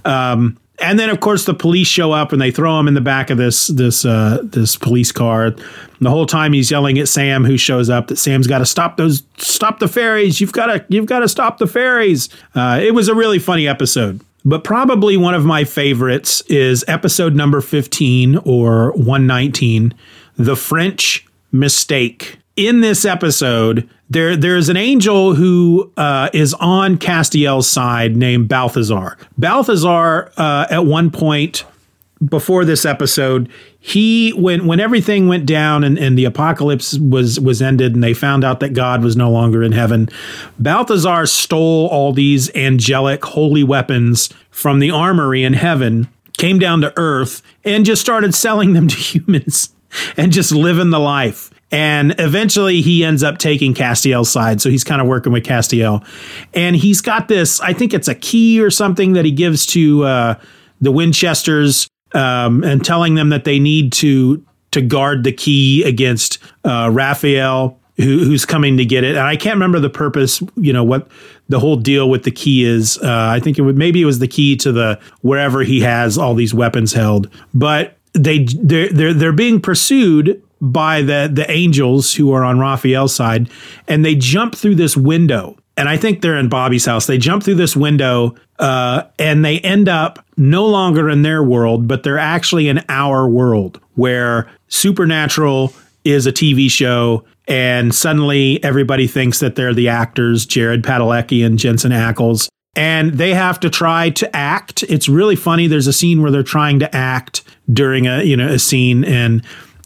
Um, 0.05 0.57
and 0.81 0.99
then 0.99 1.09
of 1.09 1.19
course 1.19 1.45
the 1.45 1.53
police 1.53 1.87
show 1.87 2.11
up 2.11 2.31
and 2.31 2.41
they 2.41 2.51
throw 2.51 2.79
him 2.79 2.87
in 2.87 2.93
the 2.93 3.01
back 3.01 3.29
of 3.29 3.37
this 3.37 3.67
this 3.67 4.05
uh, 4.05 4.39
this 4.43 4.75
police 4.75 5.11
car. 5.11 5.53
The 6.01 6.09
whole 6.09 6.25
time 6.25 6.53
he's 6.53 6.71
yelling 6.71 6.97
at 6.97 7.07
Sam, 7.07 7.43
who 7.43 7.57
shows 7.57 7.89
up, 7.89 8.07
that 8.07 8.17
Sam's 8.17 8.47
got 8.47 8.59
to 8.59 8.65
stop 8.65 8.97
those, 8.97 9.23
stop 9.37 9.79
the 9.79 9.87
fairies. 9.87 10.39
You've 10.39 10.53
got 10.53 10.67
to, 10.67 10.85
you've 10.87 11.05
got 11.05 11.19
to 11.19 11.27
stop 11.27 11.57
the 11.57 11.67
fairies. 11.67 12.29
Uh, 12.55 12.79
it 12.81 12.93
was 12.93 13.09
a 13.09 13.15
really 13.15 13.39
funny 13.39 13.67
episode. 13.67 14.21
But 14.45 14.63
probably 14.63 15.17
one 15.17 15.33
of 15.33 15.43
my 15.45 15.65
favorites 15.65 16.41
is 16.47 16.85
episode 16.87 17.35
number 17.35 17.59
15 17.59 18.37
or 18.45 18.91
119, 18.93 19.93
The 20.37 20.55
French 20.55 21.25
Mistake. 21.51 22.38
In 22.59 22.81
this 22.81 23.05
episode, 23.05 23.89
there 24.09 24.35
there's 24.35 24.67
an 24.67 24.75
angel 24.75 25.33
who 25.33 25.93
uh, 25.95 26.29
is 26.33 26.53
on 26.55 26.97
Castiel's 26.97 27.69
side 27.69 28.17
named 28.17 28.49
Balthazar. 28.49 29.17
Balthazar, 29.37 30.29
uh, 30.35 30.67
at 30.69 30.85
one 30.85 31.09
point 31.09 31.63
before 32.21 32.65
this 32.65 32.83
episode, 32.83 33.47
he 33.79 34.31
when 34.31 34.67
when 34.67 34.81
everything 34.81 35.29
went 35.29 35.45
down 35.45 35.85
and, 35.85 35.97
and 35.97 36.17
the 36.17 36.25
apocalypse 36.25 36.99
was 36.99 37.39
was 37.39 37.61
ended 37.61 37.93
and 37.93 38.03
they 38.03 38.13
found 38.13 38.43
out 38.43 38.59
that 38.59 38.73
God 38.73 39.05
was 39.05 39.15
no 39.15 39.31
longer 39.31 39.63
in 39.63 39.71
heaven, 39.71 40.09
Balthazar 40.59 41.27
stole 41.27 41.87
all 41.87 42.11
these 42.11 42.53
angelic 42.55 43.23
holy 43.23 43.63
weapons 43.63 44.33
from 44.51 44.79
the 44.79 44.91
armory 44.91 45.45
in 45.45 45.53
heaven, 45.53 46.09
came 46.37 46.59
down 46.59 46.81
to 46.81 46.91
earth, 46.97 47.41
and 47.63 47.85
just 47.85 48.01
started 48.01 48.35
selling 48.35 48.73
them 48.73 48.89
to 48.89 48.97
humans 48.97 49.73
and 50.17 50.33
just 50.33 50.51
living 50.51 50.89
the 50.89 50.99
life. 50.99 51.51
And 51.71 52.15
eventually 52.17 52.81
he 52.81 53.03
ends 53.03 53.23
up 53.23 53.37
taking 53.37 53.73
Castiel's 53.73 54.29
side. 54.29 54.59
So 54.61 54.69
he's 54.69 54.83
kind 54.83 55.01
of 55.01 55.07
working 55.07 55.31
with 55.31 55.43
Castiel. 55.43 56.03
And 56.53 56.75
he's 56.75 57.01
got 57.01 57.27
this, 57.27 57.61
I 57.61 57.73
think 57.73 57.93
it's 57.93 58.07
a 58.07 58.15
key 58.15 58.59
or 58.61 58.71
something 58.71 59.13
that 59.13 59.25
he 59.25 59.31
gives 59.31 59.65
to 59.67 60.03
uh, 60.03 60.35
the 60.81 60.91
Winchesters 60.91 61.87
um, 62.13 62.63
and 62.63 62.83
telling 62.83 63.15
them 63.15 63.29
that 63.29 63.43
they 63.43 63.59
need 63.59 63.93
to 63.93 64.43
to 64.71 64.81
guard 64.81 65.23
the 65.23 65.31
key 65.31 65.83
against 65.83 66.37
uh, 66.63 66.89
Raphael, 66.91 67.79
who, 67.97 68.19
who's 68.19 68.45
coming 68.45 68.77
to 68.77 68.85
get 68.85 69.03
it. 69.03 69.15
And 69.15 69.25
I 69.25 69.35
can't 69.35 69.55
remember 69.55 69.79
the 69.79 69.89
purpose, 69.89 70.43
you 70.55 70.71
know, 70.71 70.83
what 70.83 71.07
the 71.47 71.59
whole 71.59 71.75
deal 71.75 72.07
with 72.07 72.23
the 72.23 72.31
key 72.31 72.63
is. 72.63 72.97
Uh, 72.99 73.29
I 73.31 73.39
think 73.39 73.57
it 73.57 73.63
would 73.63 73.77
maybe 73.77 74.01
it 74.01 74.05
was 74.05 74.19
the 74.19 74.27
key 74.27 74.55
to 74.57 74.71
the 74.71 74.99
wherever 75.21 75.61
he 75.63 75.81
has 75.81 76.17
all 76.17 76.35
these 76.35 76.53
weapons 76.53 76.93
held. 76.93 77.29
But 77.53 77.97
they 78.13 78.45
they're 78.45 78.89
they're, 78.89 79.13
they're 79.13 79.31
being 79.31 79.59
pursued 79.59 80.41
by 80.61 81.01
the 81.01 81.29
the 81.31 81.49
angels 81.49 82.13
who 82.13 82.33
are 82.33 82.43
on 82.43 82.59
Raphael's 82.59 83.15
side, 83.15 83.49
and 83.87 84.03
they 84.03 84.15
jump 84.15 84.55
through 84.55 84.75
this 84.75 84.95
window. 84.97 85.57
And 85.77 85.87
I 85.87 85.95
think 85.95 86.21
they're 86.21 86.37
in 86.37 86.49
Bobby's 86.49 86.85
house. 86.85 87.07
They 87.07 87.17
jump 87.17 87.41
through 87.41 87.55
this 87.55 87.73
window, 87.73 88.35
uh, 88.59 89.03
and 89.17 89.45
they 89.45 89.59
end 89.59 89.87
up 89.87 90.25
no 90.35 90.65
longer 90.65 91.09
in 91.09 91.21
their 91.21 91.41
world, 91.41 91.87
but 91.87 92.03
they're 92.03 92.17
actually 92.17 92.67
in 92.67 92.83
our 92.89 93.29
world, 93.29 93.79
where 93.95 94.51
Supernatural 94.67 95.73
is 96.03 96.27
a 96.27 96.33
TV 96.33 96.69
show, 96.69 97.23
and 97.47 97.95
suddenly 97.95 98.61
everybody 98.63 99.07
thinks 99.07 99.39
that 99.39 99.55
they're 99.55 99.73
the 99.73 99.87
actors, 99.87 100.45
Jared 100.45 100.83
Padalecki 100.83 101.45
and 101.45 101.57
Jensen 101.57 101.91
Ackles, 101.91 102.49
and 102.75 103.13
they 103.13 103.33
have 103.33 103.59
to 103.61 103.69
try 103.69 104.09
to 104.11 104.35
act. 104.35 104.83
It's 104.83 105.09
really 105.09 105.35
funny. 105.35 105.67
There's 105.67 105.87
a 105.87 105.93
scene 105.93 106.21
where 106.21 106.31
they're 106.31 106.43
trying 106.43 106.79
to 106.79 106.95
act 106.95 107.43
during 107.71 108.07
a 108.07 108.23
you 108.23 108.37
know 108.37 108.47
a 108.47 108.59
scene, 108.59 109.03
and 109.03 109.43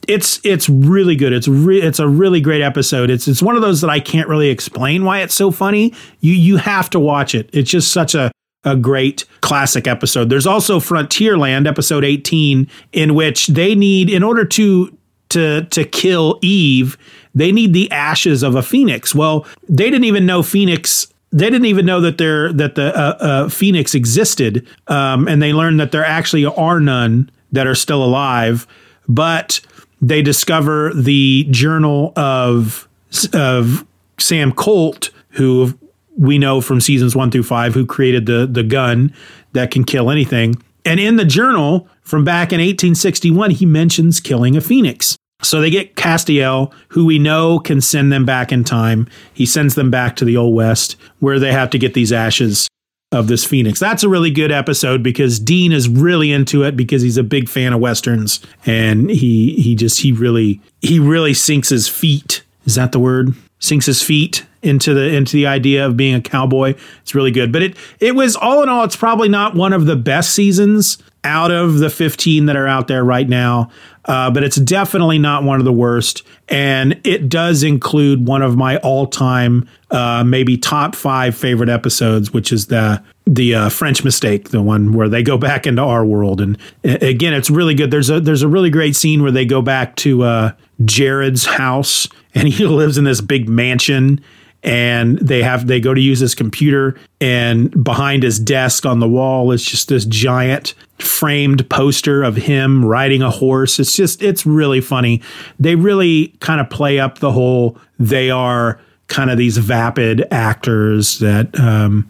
it's 0.08 0.40
it's 0.44 0.70
really 0.70 1.16
good. 1.16 1.34
It's 1.34 1.48
re- 1.48 1.82
it's 1.82 2.00
a 2.00 2.08
really 2.08 2.42
great 2.42 2.62
episode. 2.62 3.10
It's 3.10 3.28
it's 3.28 3.42
one 3.42 3.56
of 3.56 3.62
those 3.62 3.82
that 3.82 3.90
I 3.90 4.00
can't 4.00 4.28
really 4.28 4.50
explain 4.50 5.06
why 5.06 5.22
it's 5.22 5.36
so 5.36 5.52
funny. 5.52 5.94
You 6.20 6.34
you 6.34 6.58
have 6.58 6.90
to 6.92 7.00
watch 7.00 7.36
it. 7.36 7.50
It's 7.54 7.70
just 7.70 7.92
such 7.92 8.16
a 8.16 8.32
a 8.64 8.76
great 8.76 9.26
classic 9.42 9.88
episode. 9.88 10.30
There's 10.30 10.48
also 10.48 10.80
Frontierland 10.80 11.68
episode 11.68 12.06
18 12.06 12.68
in 12.94 13.14
which 13.14 13.48
they 13.48 13.76
need 13.76 14.10
in 14.10 14.24
order 14.24 14.46
to 14.46 14.98
to 15.30 15.64
to 15.64 15.84
kill 15.84 16.40
Eve, 16.42 16.98
they 17.36 17.52
need 17.52 17.74
the 17.74 17.92
ashes 17.92 18.44
of 18.44 18.56
a 18.56 18.62
phoenix. 18.62 19.14
Well, 19.14 19.46
they 19.68 19.90
didn't 19.90 20.06
even 20.06 20.26
know 20.26 20.44
Phoenix 20.44 21.08
they 21.34 21.50
didn't 21.50 21.66
even 21.66 21.86
know 21.86 22.00
that 22.00 22.20
there 22.20 22.54
that 22.54 22.76
the 22.76 22.96
uh, 22.96 23.18
uh, 23.20 23.50
phoenix 23.50 23.96
existed, 23.96 24.68
um, 24.88 25.28
and 25.28 25.42
they 25.42 25.52
learned 25.52 25.80
that 25.80 25.92
there 25.92 26.06
actually 26.06 26.46
are 26.46 26.80
none 26.80 27.30
that 27.52 27.66
are 27.66 27.76
still 27.76 28.04
alive. 28.04 28.68
But 29.08 29.60
they 30.04 30.22
discover 30.22 30.94
the 30.94 31.48
journal 31.50 32.12
of 32.18 32.88
of 33.34 33.86
Sam 34.20 34.52
Colt, 34.52 35.12
who 35.30 35.78
we 36.18 36.38
know 36.38 36.62
from 36.62 36.82
seasons 36.82 37.16
one 37.16 37.32
through 37.32 37.44
five, 37.44 37.74
who 37.74 37.86
created 37.86 38.26
the 38.26 38.46
the 38.46 38.64
gun 38.64 39.14
that 39.54 39.72
can 39.72 39.84
kill 39.84 40.12
anything. 40.12 40.62
And 40.86 41.00
in 41.00 41.16
the 41.16 41.26
journal 41.26 41.88
from 42.02 42.26
back 42.26 42.52
in 42.52 42.60
1861, 42.60 43.52
he 43.52 43.66
mentions 43.66 44.20
killing 44.20 44.58
a 44.58 44.62
phoenix. 44.62 45.16
So 45.42 45.62
they 45.62 45.70
get 45.70 45.96
Castiel, 45.96 46.74
who 46.90 47.06
we 47.06 47.20
know 47.20 47.60
can 47.60 47.80
send 47.80 48.12
them 48.12 48.26
back 48.26 48.52
in 48.52 48.64
time. 48.64 49.08
He 49.34 49.46
sends 49.46 49.76
them 49.76 49.92
back 49.92 50.16
to 50.18 50.26
the 50.26 50.38
Old 50.38 50.56
West, 50.56 50.96
where 51.20 51.40
they 51.40 51.52
have 51.52 51.70
to 51.72 51.80
get 51.80 51.94
these 51.94 52.12
ashes 52.12 52.68
of 53.14 53.28
this 53.28 53.46
phoenix. 53.46 53.80
That's 53.80 54.04
a 54.04 54.10
really 54.10 54.32
good 54.32 54.52
episode 54.52 55.04
because 55.04 55.40
Dean 55.40 55.72
is 55.72 55.88
really 55.88 56.32
into 56.32 56.64
it 56.64 56.76
because 56.76 57.02
he's 57.02 57.18
a 57.18 57.24
big 57.24 57.48
fan 57.48 57.72
of 57.72 57.80
westerns 57.80 58.40
and 58.66 59.10
he 59.10 59.54
he 59.62 59.76
just 59.76 60.02
he 60.02 60.12
really 60.12 60.60
he 60.82 61.00
really 61.00 61.34
sinks 61.34 61.70
his 61.70 61.88
feet. 61.88 62.44
Is 62.66 62.76
that 62.76 62.92
the 62.92 63.00
word? 63.00 63.34
Sinks 63.60 63.86
his 63.86 64.02
feet 64.02 64.46
into 64.62 64.94
the 64.94 65.14
into 65.14 65.34
the 65.34 65.46
idea 65.46 65.86
of 65.86 65.96
being 65.96 66.16
a 66.16 66.22
cowboy. 66.22 66.74
It's 67.02 67.14
really 67.14 67.32
good. 67.32 67.52
But 67.52 67.62
it 67.62 67.78
it 68.00 68.16
was 68.16 68.36
all 68.36 68.64
in 68.64 68.70
all 68.70 68.84
it's 68.84 68.96
probably 68.96 69.30
not 69.30 69.56
one 69.56 69.74
of 69.74 69.86
the 69.86 69.96
best 69.96 70.32
seasons 70.34 70.98
out 71.24 71.52
of 71.52 71.80
the 71.80 71.90
15 71.90 72.48
that 72.48 72.56
are 72.56 72.68
out 72.68 72.88
there 72.88 73.04
right 73.04 73.28
now. 73.28 73.70
Uh, 74.06 74.30
but 74.30 74.44
it's 74.44 74.58
definitely 74.58 75.18
not 75.18 75.44
one 75.44 75.60
of 75.60 75.66
the 75.66 75.74
worst. 75.74 76.24
And 76.50 77.00
it 77.06 77.30
does 77.30 77.64
include 77.64 78.28
one 78.28 78.42
of 78.42 78.58
my 78.58 78.78
all 78.78 79.08
time, 79.08 79.68
uh, 79.92 80.24
maybe 80.26 80.58
top 80.58 80.96
five 80.96 81.36
favorite 81.36 81.70
episodes, 81.70 82.34
which 82.34 82.52
is 82.52 82.68
the 82.68 83.02
the 83.26 83.56
uh, 83.56 83.70
French 83.70 84.04
mistake, 84.04 84.50
the 84.50 84.62
one 84.62 84.92
where 84.92 85.08
they 85.08 85.24
go 85.24 85.38
back 85.38 85.66
into 85.66 85.82
our 85.82 86.06
world. 86.06 86.42
And 86.42 86.58
again, 86.84 87.34
it's 87.34 87.50
really 87.50 87.74
good. 87.74 87.90
There's 87.90 88.10
a 88.10 88.20
there's 88.20 88.42
a 88.42 88.50
really 88.50 88.70
great 88.70 88.98
scene 88.98 89.22
where 89.22 89.32
they 89.32 89.46
go 89.46 89.62
back 89.62 89.96
to 89.98 90.24
uh, 90.24 90.52
Jared's 90.84 91.46
house, 91.46 92.10
and 92.36 92.48
he 92.50 92.66
lives 92.66 92.98
in 92.98 93.06
this 93.06 93.22
big 93.22 93.48
mansion 93.48 94.22
and 94.64 95.18
they 95.20 95.44
have 95.44 95.68
they 95.68 95.80
go 95.80 95.94
to 95.94 96.02
use 96.02 96.20
his 96.20 96.34
computer 96.34 96.96
and 97.20 97.84
behind 97.84 98.24
his 98.24 98.40
desk 98.40 98.86
on 98.86 99.00
the 99.00 99.08
wall 99.08 99.52
is 99.52 99.64
just 99.64 99.90
this 99.90 100.06
giant 100.06 100.74
framed 101.00 101.70
poster 101.70 102.24
of 102.24 102.36
him 102.36 102.86
riding 102.86 103.22
a 103.22 103.30
horse. 103.30 103.80
It's 103.80 103.96
just 103.96 104.24
it's 104.24 104.46
really 104.46 104.82
funny. 104.82 105.22
They 105.60 105.76
really 105.76 106.36
kind 106.40 106.62
of 106.62 106.70
play 106.70 107.00
up 107.00 107.20
the 107.20 107.32
whole 107.32 107.78
they 108.00 108.30
are 108.30 108.80
kind 109.08 109.30
of 109.30 109.38
these 109.38 109.58
vapid 109.58 110.26
actors 110.32 111.20
that 111.20 111.60
um, 111.60 112.10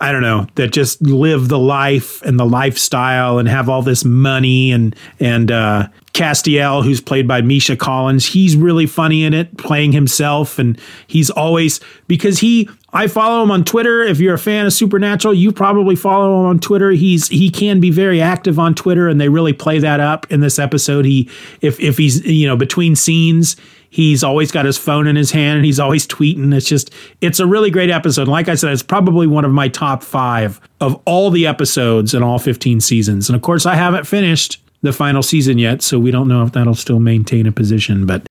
I 0.00 0.12
don't 0.12 0.22
know, 0.22 0.46
that 0.54 0.68
just 0.72 1.02
live 1.02 1.48
the 1.48 1.58
life 1.58 2.22
and 2.22 2.38
the 2.38 2.46
lifestyle 2.46 3.38
and 3.38 3.48
have 3.48 3.68
all 3.68 3.82
this 3.82 4.04
money 4.04 4.70
and 4.70 4.94
and 5.18 5.50
uh, 5.50 5.88
Castiel, 6.12 6.84
who's 6.84 7.00
played 7.00 7.26
by 7.26 7.40
Misha 7.40 7.76
Collins, 7.76 8.26
he's 8.26 8.56
really 8.56 8.86
funny 8.86 9.24
in 9.24 9.34
it, 9.34 9.56
playing 9.56 9.92
himself, 9.92 10.58
and 10.58 10.80
he's 11.06 11.30
always 11.30 11.80
because 12.06 12.40
he. 12.40 12.68
I 12.92 13.06
follow 13.06 13.42
him 13.42 13.50
on 13.50 13.64
Twitter. 13.64 14.02
If 14.02 14.18
you're 14.18 14.34
a 14.34 14.38
fan 14.38 14.66
of 14.66 14.72
Supernatural, 14.72 15.34
you 15.34 15.52
probably 15.52 15.94
follow 15.94 16.40
him 16.40 16.46
on 16.46 16.58
Twitter. 16.58 16.90
He's 16.90 17.28
he 17.28 17.50
can 17.50 17.80
be 17.80 17.90
very 17.90 18.20
active 18.20 18.58
on 18.58 18.74
Twitter, 18.74 19.08
and 19.08 19.20
they 19.20 19.28
really 19.28 19.52
play 19.52 19.78
that 19.78 20.00
up 20.00 20.30
in 20.30 20.40
this 20.40 20.58
episode. 20.58 21.04
He 21.04 21.30
if 21.60 21.78
if 21.80 21.98
he's 21.98 22.24
you 22.24 22.46
know 22.46 22.56
between 22.56 22.96
scenes, 22.96 23.56
He's 23.90 24.22
always 24.22 24.52
got 24.52 24.66
his 24.66 24.76
phone 24.76 25.06
in 25.06 25.16
his 25.16 25.30
hand 25.30 25.56
and 25.56 25.64
he's 25.64 25.80
always 25.80 26.06
tweeting. 26.06 26.54
It's 26.54 26.68
just, 26.68 26.92
it's 27.20 27.40
a 27.40 27.46
really 27.46 27.70
great 27.70 27.90
episode. 27.90 28.28
Like 28.28 28.48
I 28.48 28.54
said, 28.54 28.72
it's 28.72 28.82
probably 28.82 29.26
one 29.26 29.44
of 29.44 29.50
my 29.50 29.68
top 29.68 30.02
five 30.02 30.60
of 30.80 31.00
all 31.06 31.30
the 31.30 31.46
episodes 31.46 32.12
in 32.12 32.22
all 32.22 32.38
15 32.38 32.80
seasons. 32.80 33.28
And 33.28 33.36
of 33.36 33.42
course, 33.42 33.64
I 33.64 33.76
haven't 33.76 34.06
finished 34.06 34.62
the 34.82 34.92
final 34.92 35.22
season 35.22 35.58
yet, 35.58 35.82
so 35.82 35.98
we 35.98 36.10
don't 36.10 36.28
know 36.28 36.44
if 36.44 36.52
that'll 36.52 36.74
still 36.74 37.00
maintain 37.00 37.46
a 37.46 37.52
position. 37.52 38.06
But 38.06 38.27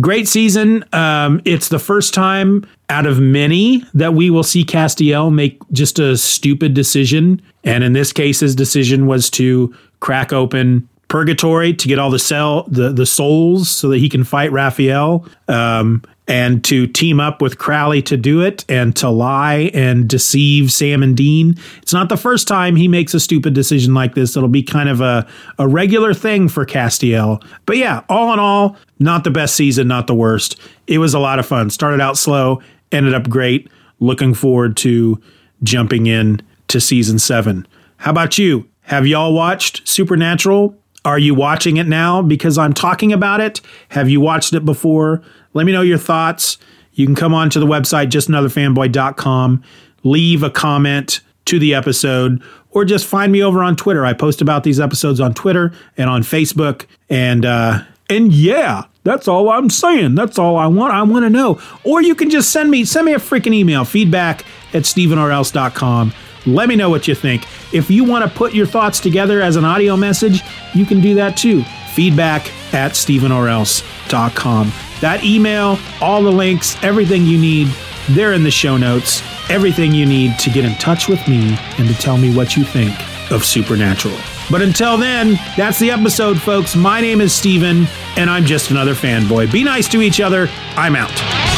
great 0.00 0.28
season. 0.28 0.84
Um, 0.92 1.40
it's 1.44 1.68
the 1.68 1.78
first 1.78 2.14
time 2.14 2.66
out 2.88 3.06
of 3.06 3.20
many 3.20 3.84
that 3.94 4.14
we 4.14 4.30
will 4.30 4.42
see 4.42 4.64
Castiel 4.64 5.32
make 5.32 5.60
just 5.72 5.98
a 5.98 6.16
stupid 6.16 6.74
decision. 6.74 7.40
And 7.64 7.84
in 7.84 7.92
this 7.92 8.12
case, 8.12 8.40
his 8.40 8.54
decision 8.54 9.06
was 9.06 9.30
to 9.30 9.74
crack 10.00 10.32
open 10.32 10.88
purgatory 11.08 11.74
to 11.74 11.88
get 11.88 11.98
all 11.98 12.10
the 12.10 12.18
cell 12.18 12.62
the 12.68 12.90
the 12.90 13.04
souls 13.04 13.68
so 13.68 13.90
that 13.90 13.98
he 13.98 14.08
can 14.08 14.24
fight 14.24 14.50
Raphael. 14.50 15.26
Um, 15.46 16.02
and 16.28 16.62
to 16.64 16.86
team 16.86 17.18
up 17.18 17.42
with 17.42 17.58
Crowley 17.58 18.00
to 18.02 18.16
do 18.16 18.42
it 18.42 18.64
and 18.68 18.94
to 18.96 19.08
lie 19.08 19.70
and 19.74 20.08
deceive 20.08 20.72
Sam 20.72 21.02
and 21.02 21.16
Dean. 21.16 21.56
It's 21.82 21.92
not 21.92 22.08
the 22.08 22.16
first 22.16 22.46
time 22.46 22.76
he 22.76 22.86
makes 22.86 23.12
a 23.12 23.20
stupid 23.20 23.54
decision 23.54 23.92
like 23.92 24.14
this. 24.14 24.36
It'll 24.36 24.48
be 24.48 24.62
kind 24.62 24.88
of 24.88 25.00
a, 25.00 25.26
a 25.58 25.66
regular 25.66 26.14
thing 26.14 26.48
for 26.48 26.64
Castiel. 26.64 27.44
But 27.66 27.76
yeah, 27.76 28.02
all 28.08 28.32
in 28.32 28.38
all, 28.38 28.76
not 28.98 29.24
the 29.24 29.30
best 29.30 29.56
season, 29.56 29.88
not 29.88 30.06
the 30.06 30.14
worst. 30.14 30.60
It 30.86 30.98
was 30.98 31.12
a 31.12 31.18
lot 31.18 31.38
of 31.38 31.46
fun. 31.46 31.70
Started 31.70 32.00
out 32.00 32.16
slow, 32.16 32.62
ended 32.92 33.14
up 33.14 33.28
great. 33.28 33.68
Looking 33.98 34.34
forward 34.34 34.76
to 34.78 35.20
jumping 35.62 36.06
in 36.06 36.40
to 36.68 36.80
season 36.80 37.18
seven. 37.18 37.66
How 37.96 38.10
about 38.10 38.38
you? 38.38 38.68
Have 38.82 39.06
y'all 39.06 39.32
watched 39.32 39.86
Supernatural? 39.86 40.76
Are 41.04 41.18
you 41.18 41.34
watching 41.34 41.78
it 41.78 41.88
now 41.88 42.22
because 42.22 42.58
I'm 42.58 42.72
talking 42.72 43.12
about 43.12 43.40
it? 43.40 43.60
Have 43.88 44.08
you 44.08 44.20
watched 44.20 44.54
it 44.54 44.64
before? 44.64 45.22
Let 45.54 45.66
me 45.66 45.72
know 45.72 45.82
your 45.82 45.98
thoughts. 45.98 46.58
You 46.94 47.06
can 47.06 47.14
come 47.14 47.34
on 47.34 47.50
to 47.50 47.60
the 47.60 47.66
website, 47.66 48.10
justanotherfanboy.com, 48.10 49.62
leave 50.04 50.42
a 50.42 50.50
comment 50.50 51.20
to 51.46 51.58
the 51.58 51.74
episode, 51.74 52.42
or 52.70 52.84
just 52.84 53.06
find 53.06 53.32
me 53.32 53.42
over 53.42 53.62
on 53.62 53.76
Twitter. 53.76 54.04
I 54.04 54.12
post 54.12 54.40
about 54.40 54.64
these 54.64 54.78
episodes 54.78 55.20
on 55.20 55.34
Twitter 55.34 55.72
and 55.96 56.08
on 56.08 56.22
Facebook. 56.22 56.86
And, 57.08 57.44
uh, 57.44 57.82
and 58.08 58.32
yeah, 58.32 58.84
that's 59.04 59.26
all 59.26 59.50
I'm 59.50 59.70
saying. 59.70 60.14
That's 60.14 60.38
all 60.38 60.56
I 60.56 60.66
want. 60.66 60.92
I 60.92 61.02
want 61.02 61.24
to 61.24 61.30
know. 61.30 61.60
Or 61.84 62.02
you 62.02 62.14
can 62.14 62.30
just 62.30 62.50
send 62.50 62.70
me, 62.70 62.84
send 62.84 63.06
me 63.06 63.14
a 63.14 63.18
freaking 63.18 63.54
email, 63.54 63.84
feedback 63.84 64.44
at 64.72 64.82
stephenorelse.com. 64.82 66.12
Let 66.46 66.68
me 66.68 66.76
know 66.76 66.90
what 66.90 67.06
you 67.06 67.14
think. 67.14 67.46
If 67.72 67.90
you 67.90 68.04
want 68.04 68.24
to 68.24 68.36
put 68.36 68.52
your 68.52 68.66
thoughts 68.66 69.00
together 69.00 69.40
as 69.40 69.56
an 69.56 69.64
audio 69.64 69.96
message, 69.96 70.40
you 70.74 70.84
can 70.84 71.00
do 71.00 71.14
that 71.14 71.36
too. 71.36 71.64
Feedback 71.94 72.50
at 72.74 72.92
stephenorelse.com. 72.92 74.72
That 75.00 75.24
email, 75.24 75.78
all 76.00 76.22
the 76.22 76.32
links, 76.32 76.76
everything 76.82 77.26
you 77.26 77.38
need, 77.38 77.68
they're 78.10 78.32
in 78.32 78.42
the 78.42 78.50
show 78.50 78.76
notes. 78.76 79.22
Everything 79.50 79.92
you 79.92 80.06
need 80.06 80.38
to 80.38 80.50
get 80.50 80.64
in 80.64 80.74
touch 80.76 81.08
with 81.08 81.26
me 81.28 81.56
and 81.78 81.88
to 81.88 81.94
tell 81.94 82.16
me 82.16 82.34
what 82.34 82.56
you 82.56 82.64
think 82.64 82.94
of 83.30 83.44
Supernatural. 83.44 84.16
But 84.50 84.62
until 84.62 84.96
then, 84.96 85.38
that's 85.56 85.78
the 85.78 85.90
episode, 85.90 86.40
folks. 86.40 86.74
My 86.76 87.00
name 87.00 87.20
is 87.20 87.32
Steven, 87.32 87.86
and 88.16 88.28
I'm 88.28 88.44
just 88.44 88.70
another 88.70 88.94
fanboy. 88.94 89.52
Be 89.52 89.64
nice 89.64 89.88
to 89.88 90.02
each 90.02 90.20
other. 90.20 90.48
I'm 90.76 90.96
out. 90.96 91.51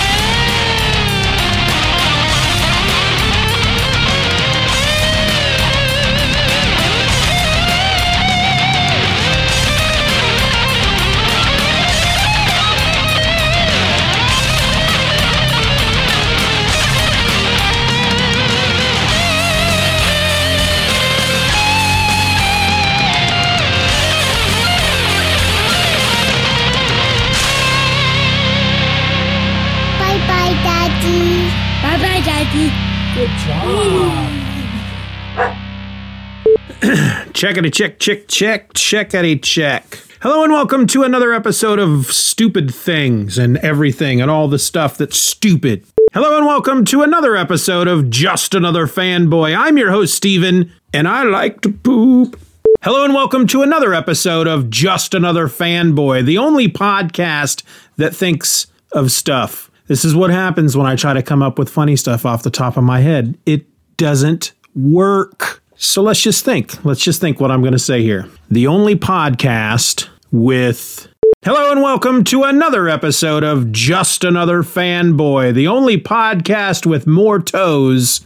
Checkity 37.34 37.74
check, 37.74 37.98
check, 37.98 38.28
check, 38.28 38.72
checkity 38.74 39.42
check. 39.42 39.98
Hello 40.22 40.44
and 40.44 40.52
welcome 40.52 40.86
to 40.86 41.02
another 41.02 41.32
episode 41.32 41.80
of 41.80 42.06
Stupid 42.06 42.72
Things 42.72 43.38
and 43.38 43.56
Everything 43.56 44.20
and 44.20 44.30
all 44.30 44.46
the 44.46 44.56
stuff 44.56 44.96
that's 44.96 45.18
stupid. 45.18 45.84
Hello 46.12 46.36
and 46.38 46.46
welcome 46.46 46.84
to 46.84 47.02
another 47.02 47.34
episode 47.34 47.88
of 47.88 48.08
Just 48.08 48.54
Another 48.54 48.86
Fanboy. 48.86 49.58
I'm 49.58 49.76
your 49.76 49.90
host, 49.90 50.14
Steven, 50.14 50.72
and 50.92 51.08
I 51.08 51.24
like 51.24 51.60
to 51.62 51.72
poop. 51.72 52.38
Hello 52.82 53.04
and 53.04 53.12
welcome 53.12 53.48
to 53.48 53.62
another 53.62 53.94
episode 53.94 54.46
of 54.46 54.70
Just 54.70 55.12
Another 55.12 55.48
Fanboy, 55.48 56.24
the 56.24 56.38
only 56.38 56.68
podcast 56.68 57.64
that 57.96 58.14
thinks 58.14 58.68
of 58.92 59.10
stuff. 59.10 59.72
This 59.88 60.04
is 60.04 60.14
what 60.14 60.30
happens 60.30 60.76
when 60.76 60.86
I 60.86 60.94
try 60.94 61.12
to 61.12 61.22
come 61.22 61.42
up 61.42 61.58
with 61.58 61.68
funny 61.68 61.96
stuff 61.96 62.24
off 62.24 62.44
the 62.44 62.50
top 62.50 62.76
of 62.76 62.84
my 62.84 63.00
head. 63.00 63.36
It 63.44 63.66
doesn't 63.96 64.52
work. 64.76 65.63
So 65.84 66.02
let's 66.02 66.22
just 66.22 66.46
think. 66.46 66.82
Let's 66.84 67.02
just 67.02 67.20
think 67.20 67.40
what 67.40 67.50
I'm 67.50 67.60
going 67.60 67.74
to 67.74 67.78
say 67.78 68.02
here. 68.02 68.26
The 68.50 68.66
only 68.66 68.96
podcast 68.96 70.08
with. 70.32 71.08
Hello 71.44 71.70
and 71.70 71.82
welcome 71.82 72.24
to 72.24 72.42
another 72.42 72.88
episode 72.88 73.44
of 73.44 73.70
Just 73.70 74.24
Another 74.24 74.62
Fanboy, 74.62 75.52
the 75.52 75.68
only 75.68 76.00
podcast 76.00 76.86
with 76.86 77.06
more 77.06 77.38
toes. 77.38 78.22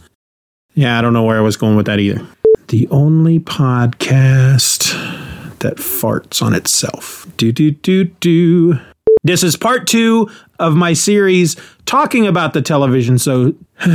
Yeah, 0.73 0.97
I 0.97 1.01
don't 1.01 1.11
know 1.11 1.23
where 1.23 1.37
I 1.37 1.41
was 1.41 1.57
going 1.57 1.75
with 1.75 1.85
that 1.87 1.99
either. 1.99 2.25
The 2.69 2.87
only 2.87 3.39
podcast 3.39 4.93
that 5.59 5.75
farts 5.75 6.41
on 6.41 6.53
itself. 6.53 7.27
Do, 7.35 7.51
do, 7.51 7.71
do, 7.71 8.05
do. 8.05 8.79
This 9.25 9.43
is 9.43 9.57
part 9.57 9.85
two 9.85 10.29
of 10.59 10.77
my 10.77 10.93
series 10.93 11.57
talking 11.85 12.25
about 12.25 12.53
the 12.53 12.61
television. 12.61 13.19
So 13.19 13.53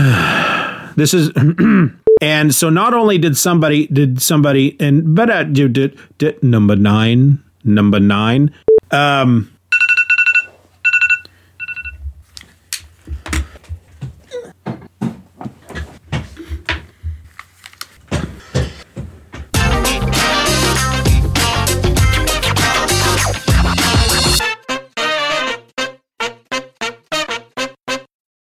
this 0.96 1.14
is. 1.14 1.32
and 2.24 2.54
so 2.54 2.70
not 2.70 2.94
only 2.94 3.18
did 3.18 3.36
somebody 3.36 3.86
did 3.88 4.22
somebody 4.22 4.76
and 4.80 5.14
but 5.14 5.28
uh, 5.30 5.44
did, 5.44 5.74
did, 5.74 5.98
did 6.18 6.42
number 6.42 6.74
nine 6.76 7.42
number 7.64 8.00
nine 8.00 8.50
um 8.90 9.53